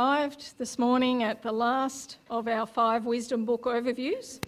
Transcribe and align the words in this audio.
arrived 0.00 0.56
this 0.56 0.78
morning 0.78 1.24
at 1.24 1.42
the 1.42 1.52
last 1.52 2.16
of 2.30 2.48
our 2.48 2.64
five 2.64 3.04
wisdom 3.04 3.44
book 3.44 3.64
overviews. 3.64 4.40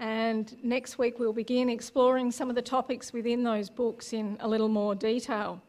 And 0.00 0.52
next 0.64 0.98
week 0.98 1.20
we'll 1.20 1.32
begin 1.32 1.70
exploring 1.70 2.32
some 2.32 2.48
of 2.50 2.56
the 2.56 2.62
topics 2.62 3.12
within 3.12 3.44
those 3.44 3.70
books 3.70 4.12
in 4.12 4.36
a 4.40 4.48
little 4.48 4.66
more 4.66 4.96
detail. 4.96 5.62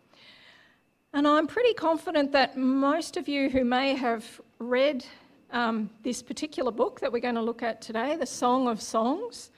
And 1.14 1.28
I'm 1.28 1.46
pretty 1.46 1.76
confident 1.76 2.32
that 2.32 2.58
most 2.58 3.16
of 3.16 3.28
you 3.28 3.48
who 3.48 3.64
may 3.64 3.94
have 3.94 4.42
read 4.58 5.06
um, 5.52 5.88
this 6.02 6.24
particular 6.24 6.72
book 6.72 7.00
that 7.02 7.12
we're 7.12 7.20
going 7.20 7.36
to 7.36 7.44
look 7.44 7.62
at 7.62 7.84
today, 7.84 8.16
The 8.16 8.26
Song 8.26 8.68
of 8.68 8.82
Songs, 8.82 9.52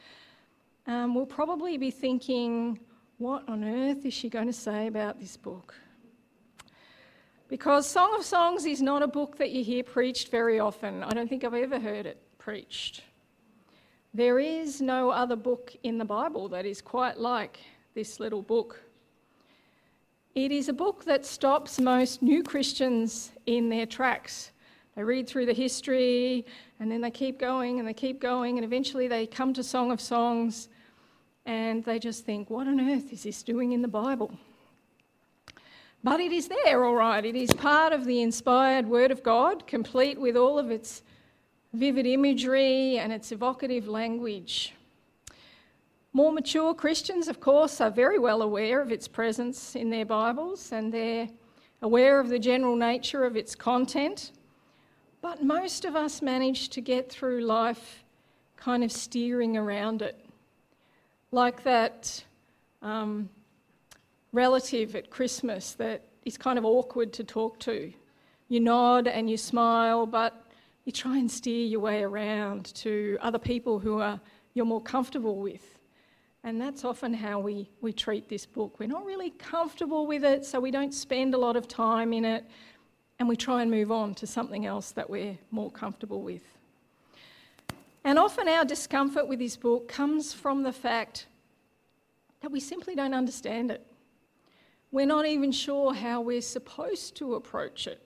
um, 0.87 1.15
will 1.15 1.25
probably 1.25 1.77
be 1.77 1.89
thinking, 1.89 2.79
what 3.17 3.47
on 3.47 3.63
earth 3.63 4.05
is 4.05 4.13
she 4.13 4.27
going 4.27 4.47
to 4.47 4.59
say 4.67 4.87
about 4.87 5.21
this 5.21 5.37
book? 5.37 5.73
Because 7.49 7.87
Song 7.87 8.13
of 8.13 8.25
Songs 8.25 8.65
is 8.65 8.81
not 8.81 9.01
a 9.01 9.07
book 9.07 9.37
that 9.37 9.51
you 9.51 9.63
hear 9.63 9.81
preached 9.81 10.29
very 10.29 10.59
often. 10.59 11.01
I 11.01 11.11
don't 11.11 11.29
think 11.29 11.45
I've 11.45 11.53
ever 11.53 11.79
heard 11.79 12.05
it 12.05 12.21
preached. 12.37 13.03
There 14.13 14.37
is 14.37 14.81
no 14.81 15.11
other 15.11 15.37
book 15.37 15.73
in 15.83 15.97
the 15.97 16.03
Bible 16.05 16.49
that 16.49 16.65
is 16.65 16.81
quite 16.81 17.17
like 17.17 17.59
this 17.93 18.19
little 18.19 18.41
book. 18.41 18.81
It 20.35 20.51
is 20.51 20.67
a 20.67 20.73
book 20.73 21.05
that 21.05 21.25
stops 21.25 21.79
most 21.79 22.21
new 22.21 22.43
Christians 22.43 23.31
in 23.45 23.69
their 23.69 23.85
tracks. 23.85 24.51
They 24.95 25.03
read 25.03 25.27
through 25.27 25.45
the 25.45 25.53
history 25.53 26.45
and 26.81 26.91
then 26.91 26.99
they 26.99 27.11
keep 27.11 27.39
going 27.39 27.79
and 27.79 27.87
they 27.87 27.93
keep 27.93 28.19
going, 28.19 28.57
and 28.57 28.65
eventually 28.65 29.07
they 29.07 29.25
come 29.25 29.53
to 29.53 29.63
Song 29.63 29.91
of 29.91 30.01
Songs 30.01 30.67
and 31.45 31.83
they 31.85 31.97
just 31.97 32.25
think, 32.25 32.49
what 32.49 32.67
on 32.67 32.81
earth 32.81 33.13
is 33.13 33.23
this 33.23 33.41
doing 33.41 33.71
in 33.71 33.81
the 33.81 33.87
Bible? 33.87 34.37
But 36.03 36.19
it 36.19 36.31
is 36.31 36.47
there, 36.47 36.85
all 36.85 36.95
right. 36.95 37.25
It 37.25 37.35
is 37.35 37.53
part 37.53 37.91
of 37.91 38.05
the 38.05 38.21
inspired 38.21 38.87
Word 38.87 39.11
of 39.11 39.23
God, 39.23 39.67
complete 39.67 40.19
with 40.19 40.37
all 40.37 40.57
of 40.59 40.71
its 40.71 41.03
vivid 41.73 42.05
imagery 42.05 42.97
and 42.97 43.11
its 43.11 43.31
evocative 43.31 43.87
language. 43.87 44.73
More 46.13 46.31
mature 46.31 46.73
Christians, 46.73 47.27
of 47.27 47.39
course, 47.39 47.79
are 47.81 47.91
very 47.91 48.17
well 48.17 48.41
aware 48.41 48.81
of 48.81 48.91
its 48.91 49.07
presence 49.07 49.75
in 49.75 49.89
their 49.89 50.05
Bibles 50.05 50.71
and 50.71 50.91
they're 50.91 51.29
aware 51.81 52.19
of 52.19 52.29
the 52.29 52.39
general 52.39 52.75
nature 52.75 53.23
of 53.23 53.35
its 53.37 53.53
content. 53.53 54.31
But 55.21 55.43
most 55.43 55.85
of 55.85 55.95
us 55.95 56.21
manage 56.21 56.69
to 56.69 56.81
get 56.81 57.11
through 57.11 57.41
life 57.41 58.03
kind 58.55 58.83
of 58.83 58.91
steering 58.91 59.57
around 59.57 60.01
it. 60.01 60.25
Like 61.31 61.63
that 61.63 62.23
um, 62.81 63.29
relative 64.37 64.95
at 64.95 65.09
Christmas 65.09 65.73
that 65.73 66.03
is 66.23 66.37
kind 66.37 66.59
of 66.59 66.63
awkward 66.63 67.11
to 67.11 67.23
talk 67.23 67.57
to. 67.59 67.91
You 68.49 68.59
nod 68.59 69.07
and 69.07 69.27
you 69.27 69.35
smile, 69.35 70.05
but 70.05 70.45
you 70.85 70.91
try 70.91 71.17
and 71.17 71.29
steer 71.29 71.65
your 71.65 71.79
way 71.79 72.03
around 72.03 72.65
to 72.75 73.17
other 73.19 73.39
people 73.39 73.79
who 73.79 73.99
are 73.99 74.19
you're 74.53 74.65
more 74.65 74.81
comfortable 74.81 75.37
with. 75.37 75.65
And 76.43 76.61
that's 76.61 76.85
often 76.85 77.13
how 77.15 77.39
we, 77.39 77.69
we 77.81 77.91
treat 77.91 78.29
this 78.29 78.45
book. 78.45 78.79
We're 78.79 78.87
not 78.87 79.05
really 79.05 79.31
comfortable 79.31 80.05
with 80.05 80.23
it, 80.23 80.45
so 80.45 80.59
we 80.59 80.71
don't 80.71 80.93
spend 80.93 81.33
a 81.33 81.37
lot 81.37 81.55
of 81.55 81.67
time 81.67 82.13
in 82.13 82.23
it, 82.23 82.45
and 83.19 83.27
we 83.27 83.35
try 83.35 83.63
and 83.63 83.71
move 83.71 83.91
on 83.91 84.13
to 84.15 84.27
something 84.27 84.65
else 84.65 84.91
that 84.91 85.09
we're 85.09 85.37
more 85.51 85.71
comfortable 85.71 86.21
with. 86.21 86.43
And 88.03 88.17
often 88.17 88.47
our 88.47 88.65
discomfort 88.65 89.27
with 89.27 89.39
this 89.39 89.57
book 89.57 89.87
comes 89.87 90.31
from 90.31 90.63
the 90.63 90.71
fact 90.71 91.25
that 92.41 92.51
we 92.51 92.59
simply 92.59 92.95
don't 92.95 93.13
understand 93.15 93.71
it. 93.71 93.85
We're 94.91 95.05
not 95.05 95.25
even 95.25 95.51
sure 95.51 95.93
how 95.93 96.21
we're 96.21 96.41
supposed 96.41 97.15
to 97.17 97.35
approach 97.35 97.87
it. 97.87 98.01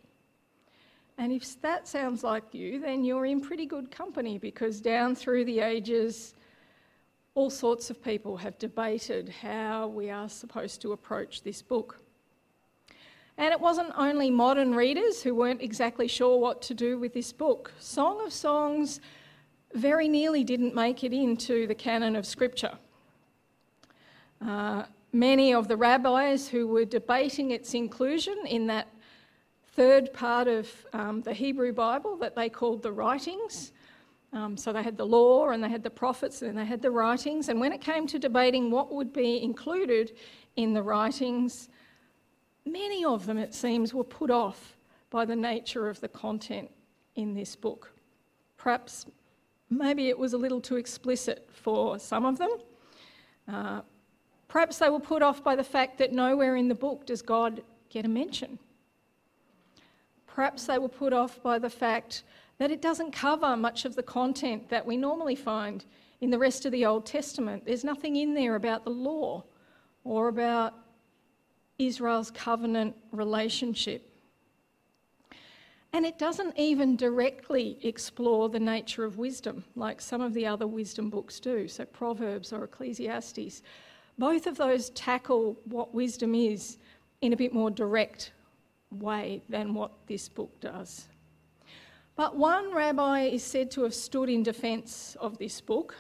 And 1.18 1.32
if 1.32 1.62
that 1.62 1.88
sounds 1.88 2.24
like 2.24 2.54
you, 2.54 2.80
then 2.80 3.04
you're 3.04 3.26
in 3.26 3.42
pretty 3.42 3.66
good 3.66 3.92
company 3.92 4.38
because 4.40 4.82
down 4.82 5.14
through 5.16 5.46
the 5.46 5.60
ages, 5.60 6.34
all 7.36 7.50
sorts 7.50 7.90
of 7.90 8.04
people 8.04 8.38
have 8.38 8.58
debated 8.58 9.30
how 9.30 9.88
we 9.88 10.10
are 10.10 10.28
supposed 10.28 10.82
to 10.82 10.94
approach 10.94 11.44
this 11.44 11.62
book. 11.62 12.00
And 13.38 13.54
it 13.54 13.60
wasn't 13.60 13.92
only 13.96 14.30
modern 14.30 14.76
readers 14.76 15.22
who 15.22 15.36
weren't 15.36 15.62
exactly 15.62 16.08
sure 16.08 16.40
what 16.40 16.62
to 16.64 16.74
do 16.74 16.98
with 16.98 17.14
this 17.14 17.32
book. 17.32 17.72
Song 17.80 18.26
of 18.26 18.34
Songs 18.34 19.00
very 19.74 20.08
nearly 20.08 20.44
didn't 20.44 20.76
make 20.76 21.04
it 21.04 21.14
into 21.14 21.68
the 21.68 21.76
canon 21.76 22.16
of 22.16 22.26
Scripture. 22.26 22.78
Uh, 24.46 24.84
many 25.14 25.54
of 25.54 25.68
the 25.68 25.78
rabbis 25.78 26.48
who 26.48 26.68
were 26.68 26.86
debating 26.86 27.52
its 27.52 27.74
inclusion 27.74 28.38
in 28.46 28.68
that 28.68 28.88
third 29.74 30.14
part 30.14 30.48
of 30.48 30.70
um, 30.94 31.22
the 31.22 31.34
Hebrew 31.34 31.74
Bible 31.74 32.18
that 32.18 32.36
they 32.36 32.50
called 32.50 32.82
the 32.82 32.92
writings. 32.92 33.72
Um, 34.34 34.56
so 34.56 34.72
they 34.72 34.84
had 34.84 34.98
the 34.98 35.06
law 35.06 35.50
and 35.50 35.64
they 35.64 35.70
had 35.70 35.84
the 35.84 35.90
prophets 35.90 36.42
and 36.42 36.58
they 36.58 36.66
had 36.66 36.82
the 36.82 36.92
writings. 36.92 37.50
And 37.50 37.60
when 37.60 37.74
it 37.74 37.82
came 37.82 38.08
to 38.08 38.20
debating 38.20 38.72
what 38.72 38.94
would 38.94 39.12
be 39.12 39.42
included 39.44 40.14
in 40.56 40.74
the 40.74 40.84
writings, 40.84 41.70
many 42.66 43.04
of 43.04 43.26
them, 43.26 43.38
it 43.38 43.54
seems, 43.54 43.94
were 43.94 44.04
put 44.04 44.32
off 44.32 44.78
by 45.10 45.26
the 45.26 45.36
nature 45.36 45.90
of 45.90 46.00
the 46.00 46.08
content 46.08 46.70
in 47.16 47.34
this 47.34 47.56
book. 47.56 47.92
Perhaps 48.58 49.06
maybe 49.70 50.08
it 50.08 50.18
was 50.18 50.34
a 50.34 50.38
little 50.38 50.62
too 50.62 50.78
explicit 50.78 51.50
for 51.52 52.00
some 52.00 52.26
of 52.26 52.38
them. 52.38 52.52
Uh, 53.48 53.82
Perhaps 54.52 54.80
they 54.80 54.90
were 54.90 55.00
put 55.00 55.22
off 55.22 55.42
by 55.42 55.56
the 55.56 55.64
fact 55.64 55.98
that 56.00 56.12
nowhere 56.12 56.58
in 56.58 56.68
the 56.68 56.76
book 56.76 57.06
does 57.06 57.22
God 57.22 57.64
get 57.90 58.04
a 58.04 58.10
mention. 58.10 58.60
Perhaps 60.28 60.66
they 60.66 60.78
were 60.78 60.90
put 60.90 61.14
off 61.14 61.42
by 61.42 61.58
the 61.58 61.70
fact 61.70 62.24
that 62.58 62.70
it 62.70 62.82
doesn't 62.82 63.14
cover 63.14 63.56
much 63.56 63.86
of 63.86 63.96
the 63.96 64.04
content 64.04 64.68
that 64.68 64.86
we 64.86 64.98
normally 64.98 65.36
find 65.36 65.86
in 66.20 66.30
the 66.30 66.38
rest 66.38 66.66
of 66.66 66.74
the 66.74 66.86
Old 66.86 67.06
Testament. 67.06 67.64
There's 67.66 67.86
nothing 67.86 68.18
in 68.18 68.34
there 68.34 68.56
about 68.56 68.84
the 68.84 68.90
law 68.90 69.46
or 70.04 70.28
about 70.28 70.74
Israel's 71.80 72.30
covenant 72.30 72.94
relationship. 73.14 74.06
And 75.94 76.06
it 76.06 76.20
doesn't 76.20 76.60
even 76.60 76.98
directly 76.98 77.78
explore 77.84 78.50
the 78.50 78.60
nature 78.60 79.06
of 79.06 79.18
wisdom 79.18 79.64
like 79.78 80.02
some 80.02 80.20
of 80.20 80.34
the 80.34 80.46
other 80.46 80.68
wisdom 80.68 81.10
books 81.10 81.40
do, 81.40 81.70
so 81.70 81.86
Proverbs 81.86 82.52
or 82.52 82.66
Ecclesiastes. 82.66 83.62
Both 84.18 84.48
of 84.48 84.58
those 84.58 84.90
tackle 84.92 85.58
what 85.66 85.94
wisdom 85.94 86.36
is 86.36 86.78
in 87.22 87.34
a 87.34 87.38
bit 87.38 87.54
more 87.54 87.72
direct 87.72 88.32
way 88.92 89.42
than 89.50 89.74
what 89.74 89.92
this 90.08 90.28
book 90.28 90.60
does. 90.60 91.08
But 92.16 92.36
one 92.36 92.74
rabbi 92.74 93.22
is 93.24 93.44
said 93.44 93.72
to 93.72 93.84
have 93.84 93.96
stood 93.96 94.30
in 94.30 94.44
defense 94.44 95.16
of 95.20 95.38
this 95.38 95.62
book, 95.62 95.96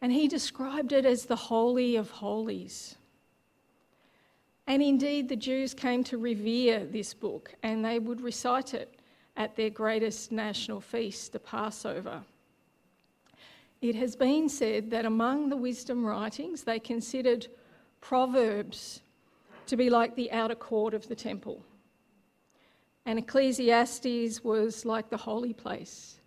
and 0.00 0.12
he 0.12 0.28
described 0.28 0.92
it 0.92 1.04
as 1.04 1.24
the 1.24 1.36
Holy 1.36 1.96
of 1.96 2.10
Holies. 2.10 2.96
And 4.66 4.82
indeed, 4.82 5.28
the 5.28 5.36
Jews 5.36 5.74
came 5.74 6.04
to 6.04 6.18
revere 6.18 6.84
this 6.84 7.14
book, 7.14 7.54
and 7.62 7.84
they 7.84 7.98
would 7.98 8.20
recite 8.20 8.74
it 8.74 9.00
at 9.36 9.56
their 9.56 9.70
greatest 9.70 10.32
national 10.32 10.80
feast, 10.80 11.32
the 11.32 11.38
Passover. 11.38 12.22
It 13.82 13.94
has 13.94 14.16
been 14.16 14.48
said 14.48 14.90
that 14.90 15.04
among 15.04 15.48
the 15.48 15.56
wisdom 15.56 16.04
writings, 16.04 16.62
they 16.62 16.78
considered 16.78 17.46
Proverbs 18.00 19.02
to 19.66 19.76
be 19.76 19.90
like 19.90 20.14
the 20.14 20.32
outer 20.32 20.54
court 20.54 20.94
of 20.94 21.08
the 21.08 21.14
temple. 21.14 21.62
And 23.04 23.18
Ecclesiastes 23.18 24.42
was 24.42 24.84
like 24.84 25.10
the 25.10 25.16
holy 25.16 25.52
place. 25.52 26.20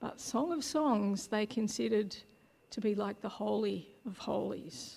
But 0.00 0.20
Song 0.20 0.52
of 0.52 0.64
Songs 0.64 1.26
they 1.26 1.46
considered 1.46 2.16
to 2.70 2.80
be 2.80 2.94
like 2.94 3.20
the 3.20 3.28
Holy 3.28 3.88
of 4.06 4.18
Holies. 4.18 4.96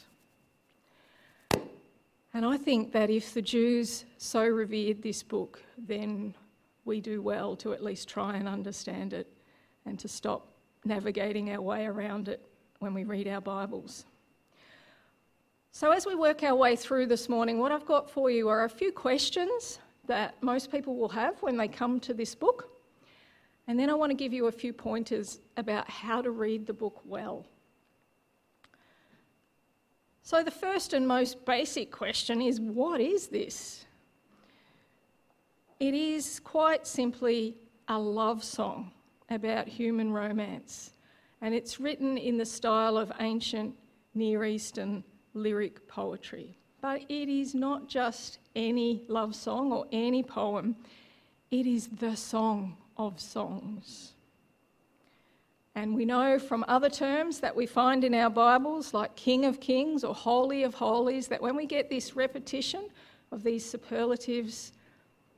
And 2.34 2.46
I 2.46 2.58
think 2.58 2.92
that 2.94 3.10
if 3.10 3.34
the 3.34 3.42
Jews 3.42 4.06
so 4.18 4.46
revered 4.46 5.02
this 5.02 5.22
book, 5.22 5.62
then 5.78 6.34
we 6.86 7.02
do 7.02 7.22
well 7.22 7.56
to 7.58 7.74
at 7.74 7.84
least 7.84 8.08
try 8.08 8.36
and 8.36 8.48
understand 8.48 9.14
it 9.14 9.28
and 9.86 10.00
to 10.00 10.08
stop 10.08 10.51
navigating 10.86 11.52
our 11.52 11.62
way 11.62 11.86
around 11.86 12.28
it 12.28 12.42
when 12.80 12.94
we 12.94 13.04
read 13.04 13.28
our 13.28 13.42
Bibles. 13.42 14.06
So, 15.72 15.92
as 15.92 16.06
we 16.06 16.16
work 16.16 16.44
our 16.44 16.56
way 16.56 16.76
through 16.76 17.06
this 17.06 17.30
morning, 17.30 17.60
what 17.60 17.72
I've 17.72 17.86
got 17.86 18.10
for 18.10 18.30
you 18.30 18.50
are 18.50 18.66
a 18.66 18.70
few 18.70 18.92
questions 18.92 19.80
that 20.08 20.36
most 20.42 20.72
people 20.72 20.96
will 20.98 21.10
have 21.10 21.42
when 21.42 21.56
they 21.56 21.68
come 21.68 22.00
to 22.02 22.14
this 22.14 22.36
book. 22.36 22.70
And 23.68 23.80
then 23.80 23.90
I 23.90 23.94
want 23.94 24.10
to 24.10 24.16
give 24.16 24.34
you 24.34 24.48
a 24.48 24.52
few 24.52 24.74
pointers 24.74 25.40
about 25.56 25.90
how 25.90 26.22
to 26.22 26.32
read 26.32 26.66
the 26.66 26.74
book 26.74 27.00
well. 27.06 27.46
So, 30.24 30.44
the 30.44 30.52
first 30.52 30.94
and 30.94 31.08
most 31.08 31.46
basic 31.46 31.92
question 31.92 32.42
is 32.42 32.60
what 32.60 33.00
is 33.00 33.28
this? 33.28 33.86
It 35.80 35.94
is 35.94 36.40
quite 36.40 36.86
simply 36.86 37.56
a 37.88 37.98
love 37.98 38.44
song 38.44 38.92
about 39.32 39.68
human 39.68 40.12
romance, 40.12 40.94
and 41.42 41.56
it's 41.56 41.80
written 41.80 42.18
in 42.18 42.38
the 42.38 42.46
style 42.46 42.98
of 42.98 43.12
ancient 43.20 43.74
Near 44.14 44.44
Eastern 44.44 45.04
lyric 45.34 45.88
poetry. 45.88 46.58
But 46.82 47.04
it 47.10 47.30
is 47.30 47.56
not 47.56 47.88
just 47.88 48.40
any 48.56 49.04
love 49.08 49.34
song 49.34 49.72
or 49.72 49.88
any 49.92 50.22
poem, 50.22 50.76
It 51.52 51.68
is 51.68 51.88
the 51.88 52.16
song 52.16 52.78
of 52.96 53.20
songs. 53.20 54.14
And 55.76 55.94
we 55.96 56.06
know 56.06 56.40
from 56.40 56.64
other 56.68 56.90
terms 56.90 57.42
that 57.42 57.56
we 57.56 57.66
find 57.66 58.06
in 58.06 58.14
our 58.14 58.30
Bibles, 58.30 58.94
like 58.94 59.16
King 59.18 59.44
of 59.44 59.60
Kings 59.60 60.06
or 60.06 60.16
Holy 60.16 60.64
of 60.64 60.76
Holies, 60.76 61.28
that 61.28 61.42
when 61.42 61.58
we 61.58 61.66
get 61.66 61.90
this 61.90 62.16
repetition 62.16 62.86
of 63.34 63.44
these 63.44 63.70
superlatives, 63.70 64.72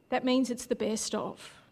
that 0.10 0.24
means 0.24 0.52
it's 0.52 0.68
the 0.68 0.76
best 0.76 1.16
of. 1.16 1.63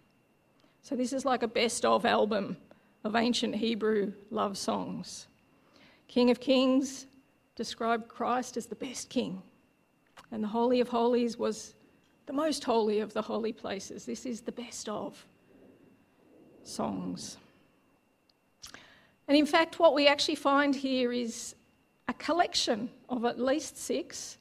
So 0.81 0.95
this 0.95 1.13
is 1.13 1.25
like 1.25 1.43
a 1.43 1.47
best 1.47 1.85
of 1.85 2.05
album 2.05 2.57
of 3.03 3.15
ancient 3.15 3.55
Hebrew 3.55 4.13
love 4.29 4.57
songs. 4.57 5.27
King 6.07 6.29
of 6.29 6.39
Kings 6.39 7.05
described 7.55 8.07
Christ 8.07 8.57
as 8.57 8.65
the 8.65 8.75
best 8.75 9.09
king, 9.09 9.41
and 10.31 10.43
the 10.43 10.47
Holy 10.47 10.79
of 10.79 10.89
Holies 10.89 11.37
was 11.37 11.75
the 12.25 12.33
most 12.33 12.63
holy 12.63 12.99
of 12.99 13.13
the 13.13 13.21
holy 13.21 13.53
places. 13.53 14.05
This 14.05 14.25
is 14.25 14.41
the 14.41 14.51
best 14.51 14.89
of 14.89 15.25
songs. 16.63 17.37
And 19.27 19.37
in 19.37 19.45
fact, 19.45 19.79
what 19.79 19.93
we 19.93 20.07
actually 20.07 20.35
find 20.35 20.75
here 20.75 21.13
is 21.13 21.55
a 22.07 22.13
collection 22.15 22.89
of 23.07 23.23
at 23.23 23.39
least 23.39 23.77
six, 23.77 24.37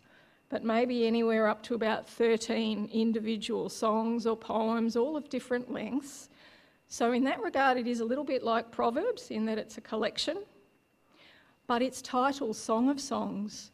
but 0.49 0.65
maybe 0.65 1.07
anywhere 1.07 1.47
up 1.47 1.63
to 1.65 1.75
about 1.75 2.09
13 2.09 2.89
individual 2.93 3.69
songs 3.69 4.27
or 4.27 4.37
poems, 4.37 4.97
all 4.97 5.17
of 5.17 5.29
different 5.29 5.71
lengths. 5.71 6.30
So, 6.93 7.13
in 7.13 7.23
that 7.23 7.41
regard, 7.41 7.79
it 7.79 7.87
is 7.87 8.01
a 8.01 8.05
little 8.05 8.25
bit 8.25 8.43
like 8.43 8.73
Proverbs 8.73 9.31
in 9.31 9.47
that 9.47 9.59
it's 9.59 9.79
a 9.79 9.81
collection. 9.81 10.39
But 11.69 11.83
its 11.83 12.03
title, 12.03 12.53
Song 12.53 12.91
of 12.91 13.01
Songs, 13.01 13.71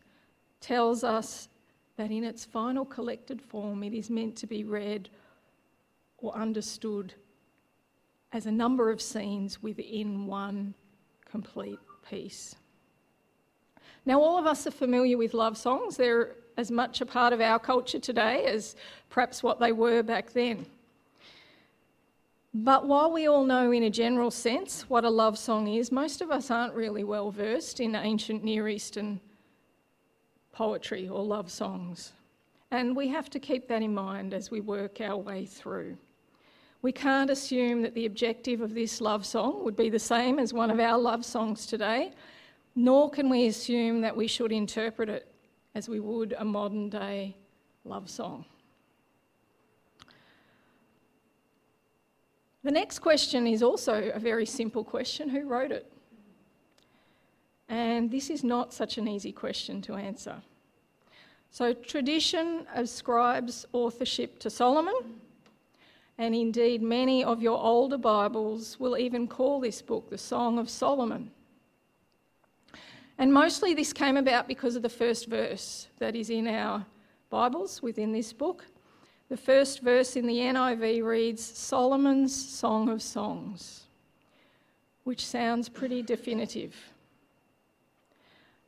tells 0.61 1.03
us 1.03 1.49
that 1.97 2.11
in 2.11 2.25
its 2.25 2.45
final 2.45 2.85
collected 2.85 3.41
form, 3.41 3.83
it 3.83 3.95
is 3.95 4.11
meant 4.11 4.37
to 4.37 4.47
be 4.47 4.65
read 4.65 5.09
or 6.19 6.37
understood 6.37 7.15
as 8.35 8.45
a 8.45 8.53
number 8.53 8.91
of 8.91 9.01
scenes 9.01 9.63
within 9.63 10.27
one 10.27 10.75
complete 11.25 11.81
piece. 12.11 12.55
Now, 14.05 14.21
all 14.21 14.39
of 14.39 14.45
us 14.45 14.67
are 14.67 14.71
familiar 14.71 15.17
with 15.17 15.33
love 15.33 15.57
songs. 15.57 15.97
They're 15.97 16.37
as 16.59 16.71
much 16.71 17.01
a 17.01 17.07
part 17.07 17.33
of 17.33 17.41
our 17.41 17.59
culture 17.59 17.99
today 17.99 18.45
as 18.45 18.77
perhaps 19.09 19.43
what 19.43 19.59
they 19.59 19.73
were 19.73 20.03
back 20.03 20.35
then. 20.35 20.67
But 22.61 22.87
while 22.87 23.13
we 23.13 23.27
all 23.27 23.45
know 23.45 23.71
in 23.71 23.83
a 23.83 23.91
general 23.91 24.31
sense 24.31 24.89
what 24.89 25.05
a 25.05 25.11
love 25.11 25.37
song 25.37 25.69
is, 25.69 25.93
most 25.93 26.23
of 26.23 26.31
us 26.31 26.51
aren't 26.51 26.73
really 26.73 27.05
well 27.05 27.31
versed 27.31 27.81
in 27.81 27.95
ancient 27.95 28.43
Near 28.43 28.67
Eastern 28.67 29.21
poetry 30.53 31.07
or 31.07 31.23
love 31.23 31.51
songs. 31.51 32.15
And 32.71 32.97
we 32.97 33.09
have 33.09 33.29
to 33.31 33.39
keep 33.39 33.69
that 33.69 33.83
in 33.83 33.93
mind 33.93 34.33
as 34.33 34.51
we 34.51 34.61
work 34.61 35.03
our 35.03 35.19
way 35.19 35.45
through. 35.45 35.99
We 36.81 36.93
can't 36.93 37.29
assume 37.29 37.83
that 37.83 37.93
the 37.93 38.07
objective 38.07 38.63
of 38.63 38.73
this 38.73 39.03
love 39.03 39.27
song 39.27 39.63
would 39.63 39.77
be 39.77 39.91
the 39.91 39.99
same 39.99 40.39
as 40.39 40.55
one 40.55 40.71
of 40.71 40.81
our 40.81 40.97
love 40.97 41.27
songs 41.27 41.67
today, 41.67 42.15
nor 42.75 43.11
can 43.11 43.29
we 43.29 43.49
assume 43.49 44.01
that 44.01 44.17
we 44.17 44.27
should 44.27 44.51
interpret 44.51 45.11
it 45.11 45.31
as 45.75 45.91
we 45.91 46.01
would 46.01 46.35
a 46.39 46.45
modern 46.45 46.89
day 46.89 47.37
love 47.85 48.09
song. 48.09 48.47
The 52.67 52.73
next 52.73 52.99
question 52.99 53.47
is 53.47 53.63
also 53.63 54.11
a 54.13 54.19
very 54.19 54.45
simple 54.45 54.83
question 54.83 55.29
who 55.29 55.47
wrote 55.47 55.71
it? 55.71 55.87
And 57.69 58.11
this 58.11 58.29
is 58.29 58.43
not 58.43 58.75
such 58.75 58.99
an 58.99 59.07
easy 59.07 59.31
question 59.31 59.81
to 59.83 59.95
answer. 59.95 60.43
So, 61.53 61.73
tradition 61.73 62.67
ascribes 62.75 63.67
authorship 63.73 64.41
to 64.41 64.51
Solomon 64.51 65.21
and 66.19 66.35
indeed, 66.35 66.83
many 66.83 67.23
of 67.23 67.41
your 67.41 67.57
older 67.57 67.99
Bibles 67.99 68.81
will 68.81 68.99
even 68.99 69.29
call 69.29 69.61
this 69.61 69.81
book 69.81 70.11
the 70.11 70.19
Song 70.19 70.59
of 70.59 70.69
Solomon. 70.69 71.31
And 73.17 73.33
mostly 73.33 73.75
this 73.75 73.93
came 73.93 74.17
about 74.17 74.49
because 74.49 74.75
of 74.75 74.83
the 74.83 74.89
first 74.89 75.29
verse 75.29 75.87
that 75.99 76.17
is 76.17 76.31
in 76.31 76.49
our 76.49 76.85
Bibles 77.31 77.81
within 77.81 78.11
this 78.11 78.33
book. 78.33 78.65
The 79.29 79.37
first 79.37 79.81
verse 79.81 80.15
in 80.15 80.27
the 80.27 80.39
NIV 80.39 81.03
reads 81.03 81.43
Solomon's 81.43 82.35
Song 82.35 82.89
of 82.89 83.03
Songs, 83.03 83.85
which 85.03 85.27
sounds 85.27 85.69
pretty 85.69 86.01
definitive. 86.01 86.75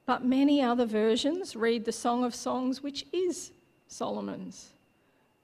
But 0.04 0.24
many 0.24 0.60
other 0.60 0.84
versions 0.84 1.54
read 1.54 1.84
the 1.84 1.92
Song 1.92 2.24
of 2.24 2.34
Songs, 2.34 2.82
which 2.82 3.06
is 3.12 3.52
Solomon's, 3.86 4.70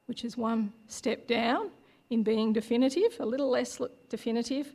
which 0.06 0.24
is 0.24 0.36
one 0.36 0.72
step 0.88 1.28
down 1.28 1.70
in 2.10 2.24
being 2.24 2.52
definitive, 2.52 3.16
a 3.20 3.26
little 3.26 3.50
less 3.50 3.80
definitive. 4.08 4.74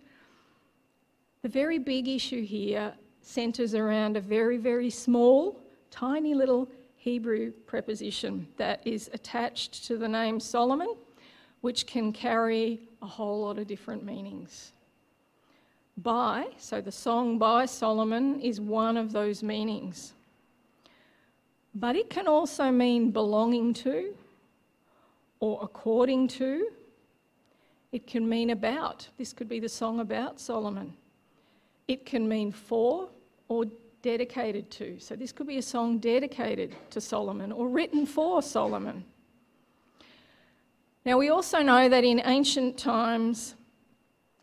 The 1.42 1.50
very 1.50 1.80
big 1.80 2.08
issue 2.08 2.46
here 2.46 2.94
centres 3.22 3.76
around 3.76 4.16
a 4.16 4.22
very, 4.22 4.58
very 4.58 4.90
small, 4.90 5.60
tiny 5.92 6.34
little 6.34 6.70
Hebrew 7.00 7.52
preposition 7.66 8.46
that 8.58 8.86
is 8.86 9.10
attached 9.14 9.86
to 9.86 9.98
the 9.98 10.10
name 10.10 10.38
Solomon, 10.42 10.96
which 11.62 11.88
can 11.88 12.12
carry 12.12 12.82
a 13.02 13.06
whole 13.06 13.44
lot 13.44 13.58
of 13.58 13.68
different 13.68 14.04
meanings. 14.04 14.74
By, 15.98 16.48
so 16.58 16.82
the 16.82 16.92
song 16.92 17.38
by 17.38 17.68
Solomon 17.68 18.42
is 18.42 18.60
one 18.60 18.98
of 18.98 19.14
those 19.14 19.42
meanings. 19.42 20.14
But 21.74 21.96
it 21.96 22.10
can 22.10 22.28
also 22.28 22.70
mean 22.70 23.12
belonging 23.12 23.74
to, 23.76 24.14
or 25.40 25.58
according 25.62 26.28
to, 26.28 26.68
it 27.94 28.08
can 28.08 28.28
mean 28.28 28.50
about. 28.50 29.08
This 29.18 29.32
could 29.32 29.48
be 29.48 29.62
the 29.62 29.70
song 29.70 30.02
about 30.02 30.38
Solomon. 30.42 30.94
It 31.88 32.06
can 32.06 32.28
mean 32.28 32.52
for 32.52 33.08
or 33.48 33.66
dedicated 34.02 34.70
to. 34.72 35.00
So 35.00 35.16
this 35.16 35.32
could 35.32 35.48
be 35.48 35.58
a 35.58 35.62
song 35.62 36.00
dedicated 36.00 36.76
to 36.92 37.02
Solomon 37.02 37.52
or 37.52 37.68
written 37.68 38.06
for 38.06 38.42
Solomon. 38.42 39.04
Now, 41.06 41.18
we 41.18 41.30
also 41.30 41.62
know 41.62 41.90
that 41.90 42.04
in 42.04 42.22
ancient 42.26 42.78
times, 42.78 43.56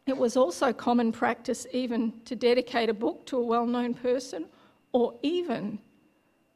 it 0.07 0.17
was 0.17 0.37
also 0.37 0.73
common 0.73 1.13
practice 1.13 1.67
even 1.73 2.21
to 2.25 2.37
dedicate 2.37 2.89
a 2.89 2.95
book 2.95 3.27
to 3.27 3.37
a 3.37 3.43
well 3.43 3.67
known 3.67 3.95
person 3.95 4.47
or 4.93 5.15
even 5.23 5.79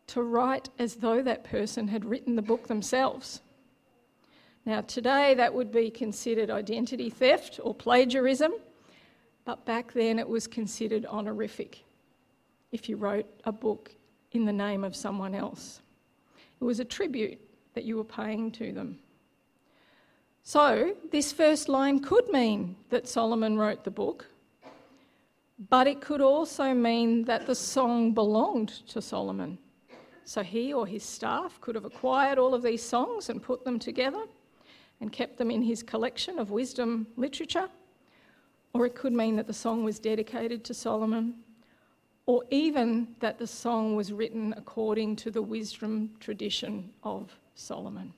to 0.08 0.22
write 0.22 0.70
as 0.78 0.96
though 0.96 1.22
that 1.22 1.44
person 1.44 1.86
had 1.88 2.04
written 2.04 2.34
the 2.34 2.42
book 2.42 2.66
themselves. 2.66 3.42
Now, 4.66 4.80
today 4.82 5.34
that 5.34 5.54
would 5.54 5.72
be 5.72 5.90
considered 5.90 6.50
identity 6.50 7.10
theft 7.10 7.60
or 7.62 7.74
plagiarism, 7.74 8.52
but 9.44 9.64
back 9.64 9.92
then 9.92 10.18
it 10.18 10.28
was 10.28 10.46
considered 10.46 11.06
honorific 11.06 11.84
if 12.72 12.88
you 12.88 12.96
wrote 12.96 13.26
a 13.44 13.52
book 13.52 13.92
in 14.32 14.44
the 14.44 14.52
name 14.52 14.84
of 14.84 14.94
someone 14.94 15.34
else. 15.34 15.80
It 16.60 16.64
was 16.64 16.80
a 16.80 16.84
tribute 16.84 17.38
that 17.74 17.84
you 17.84 17.96
were 17.96 18.04
paying 18.04 18.50
to 18.52 18.72
them. 18.72 18.98
So, 20.42 20.94
this 21.10 21.32
first 21.32 21.68
line 21.68 22.00
could 22.00 22.28
mean 22.28 22.76
that 22.88 23.06
Solomon 23.06 23.58
wrote 23.58 23.84
the 23.84 23.90
book, 23.90 24.26
but 25.68 25.86
it 25.86 26.00
could 26.00 26.20
also 26.20 26.72
mean 26.72 27.24
that 27.24 27.46
the 27.46 27.54
song 27.54 28.12
belonged 28.12 28.68
to 28.88 29.02
Solomon. 29.02 29.58
So, 30.24 30.42
he 30.42 30.72
or 30.72 30.86
his 30.86 31.04
staff 31.04 31.60
could 31.60 31.74
have 31.74 31.84
acquired 31.84 32.38
all 32.38 32.54
of 32.54 32.62
these 32.62 32.82
songs 32.82 33.28
and 33.28 33.42
put 33.42 33.64
them 33.64 33.78
together 33.78 34.24
and 35.00 35.12
kept 35.12 35.38
them 35.38 35.50
in 35.50 35.62
his 35.62 35.82
collection 35.82 36.38
of 36.38 36.50
wisdom 36.50 37.06
literature, 37.16 37.68
or 38.72 38.86
it 38.86 38.94
could 38.94 39.12
mean 39.12 39.36
that 39.36 39.46
the 39.46 39.52
song 39.52 39.84
was 39.84 39.98
dedicated 39.98 40.64
to 40.64 40.74
Solomon, 40.74 41.34
or 42.30 42.44
even 42.50 43.08
that 43.18 43.40
the 43.40 43.46
song 43.46 43.96
was 43.96 44.12
written 44.12 44.54
according 44.56 45.16
to 45.16 45.32
the 45.32 45.42
wisdom 45.42 46.08
tradition 46.20 46.88
of 47.02 47.36
Solomon. 47.56 48.14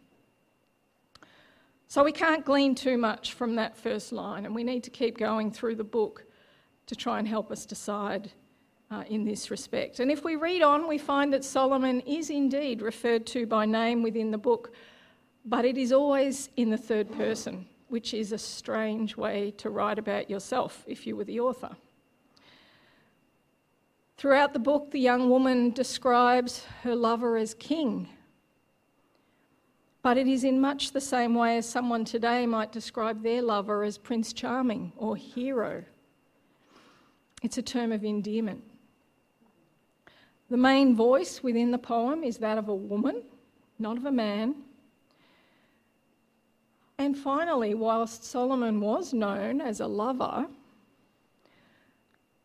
So 1.88 2.04
we 2.04 2.12
can't 2.12 2.45
glean 2.45 2.75
too 2.75 2.99
much 2.99 3.33
from 3.33 3.57
that 3.57 3.75
first 3.75 4.12
line, 4.12 4.45
and 4.45 4.54
we 4.54 4.64
need 4.64 4.85
to 4.85 4.90
keep 4.90 5.16
going 5.16 5.50
through 5.50 5.76
the 5.76 5.85
book 5.99 6.26
to 6.88 6.95
try 6.95 7.21
and 7.21 7.26
help 7.26 7.50
us 7.50 7.64
decide 7.64 8.31
uh, 8.90 9.04
in 9.09 9.25
this 9.25 9.50
respect. 9.50 9.99
And 9.99 10.11
if 10.11 10.23
we 10.23 10.37
read 10.37 10.61
on, 10.61 10.87
we 10.87 10.99
find 10.99 11.33
that 11.33 11.42
Solomon 11.42 12.00
is 12.00 12.28
indeed 12.28 12.83
referred 12.83 13.25
to 13.28 13.47
by 13.47 13.64
name 13.64 14.02
within 14.02 14.31
the 14.31 14.37
book, 14.37 14.75
but 15.47 15.64
it 15.64 15.78
is 15.78 15.90
always 15.90 16.50
in 16.59 16.69
the 16.69 16.76
third 16.76 17.11
person, 17.12 17.64
which 17.88 18.12
is 18.12 18.33
a 18.33 18.38
strange 18.38 19.16
way 19.16 19.52
to 19.52 19.71
write 19.71 19.99
about 19.99 20.28
yourself 20.28 20.85
if 20.87 21.07
you 21.07 21.16
were 21.16 21.25
the 21.25 21.40
author. 21.40 21.75
Throughout 24.16 24.52
the 24.52 24.59
book, 24.59 24.90
the 24.90 25.00
young 25.00 25.28
woman 25.28 25.71
describes 25.71 26.64
her 26.83 26.95
lover 26.95 27.37
as 27.37 27.54
king. 27.54 28.09
But 30.02 30.16
it 30.19 30.26
is 30.26 30.45
in 30.45 30.61
much 30.61 30.92
the 30.92 31.00
same 31.00 31.35
way 31.35 31.57
as 31.57 31.69
someone 31.69 32.04
today 32.04 32.47
might 32.47 32.73
describe 32.73 33.23
their 33.23 33.42
lover 33.42 33.85
as 33.85 33.99
Prince 33.99 34.33
Charming 34.33 34.92
or 34.97 35.16
hero. 35.16 35.85
It's 37.42 37.59
a 37.59 37.62
term 37.62 37.92
of 37.92 38.04
endearment. 38.04 38.62
The 40.50 40.57
main 40.57 40.95
voice 40.95 41.42
within 41.42 41.71
the 41.71 41.78
poem 41.78 42.23
is 42.25 42.38
that 42.38 42.59
of 42.59 42.69
a 42.69 42.75
woman, 42.75 43.23
not 43.78 43.97
of 43.97 44.04
a 44.04 44.12
man. 44.12 44.57
And 46.99 47.16
finally, 47.16 47.75
whilst 47.75 48.25
Solomon 48.25 48.81
was 48.81 49.12
known 49.12 49.61
as 49.61 49.81
a 49.81 49.87
lover, 49.87 50.47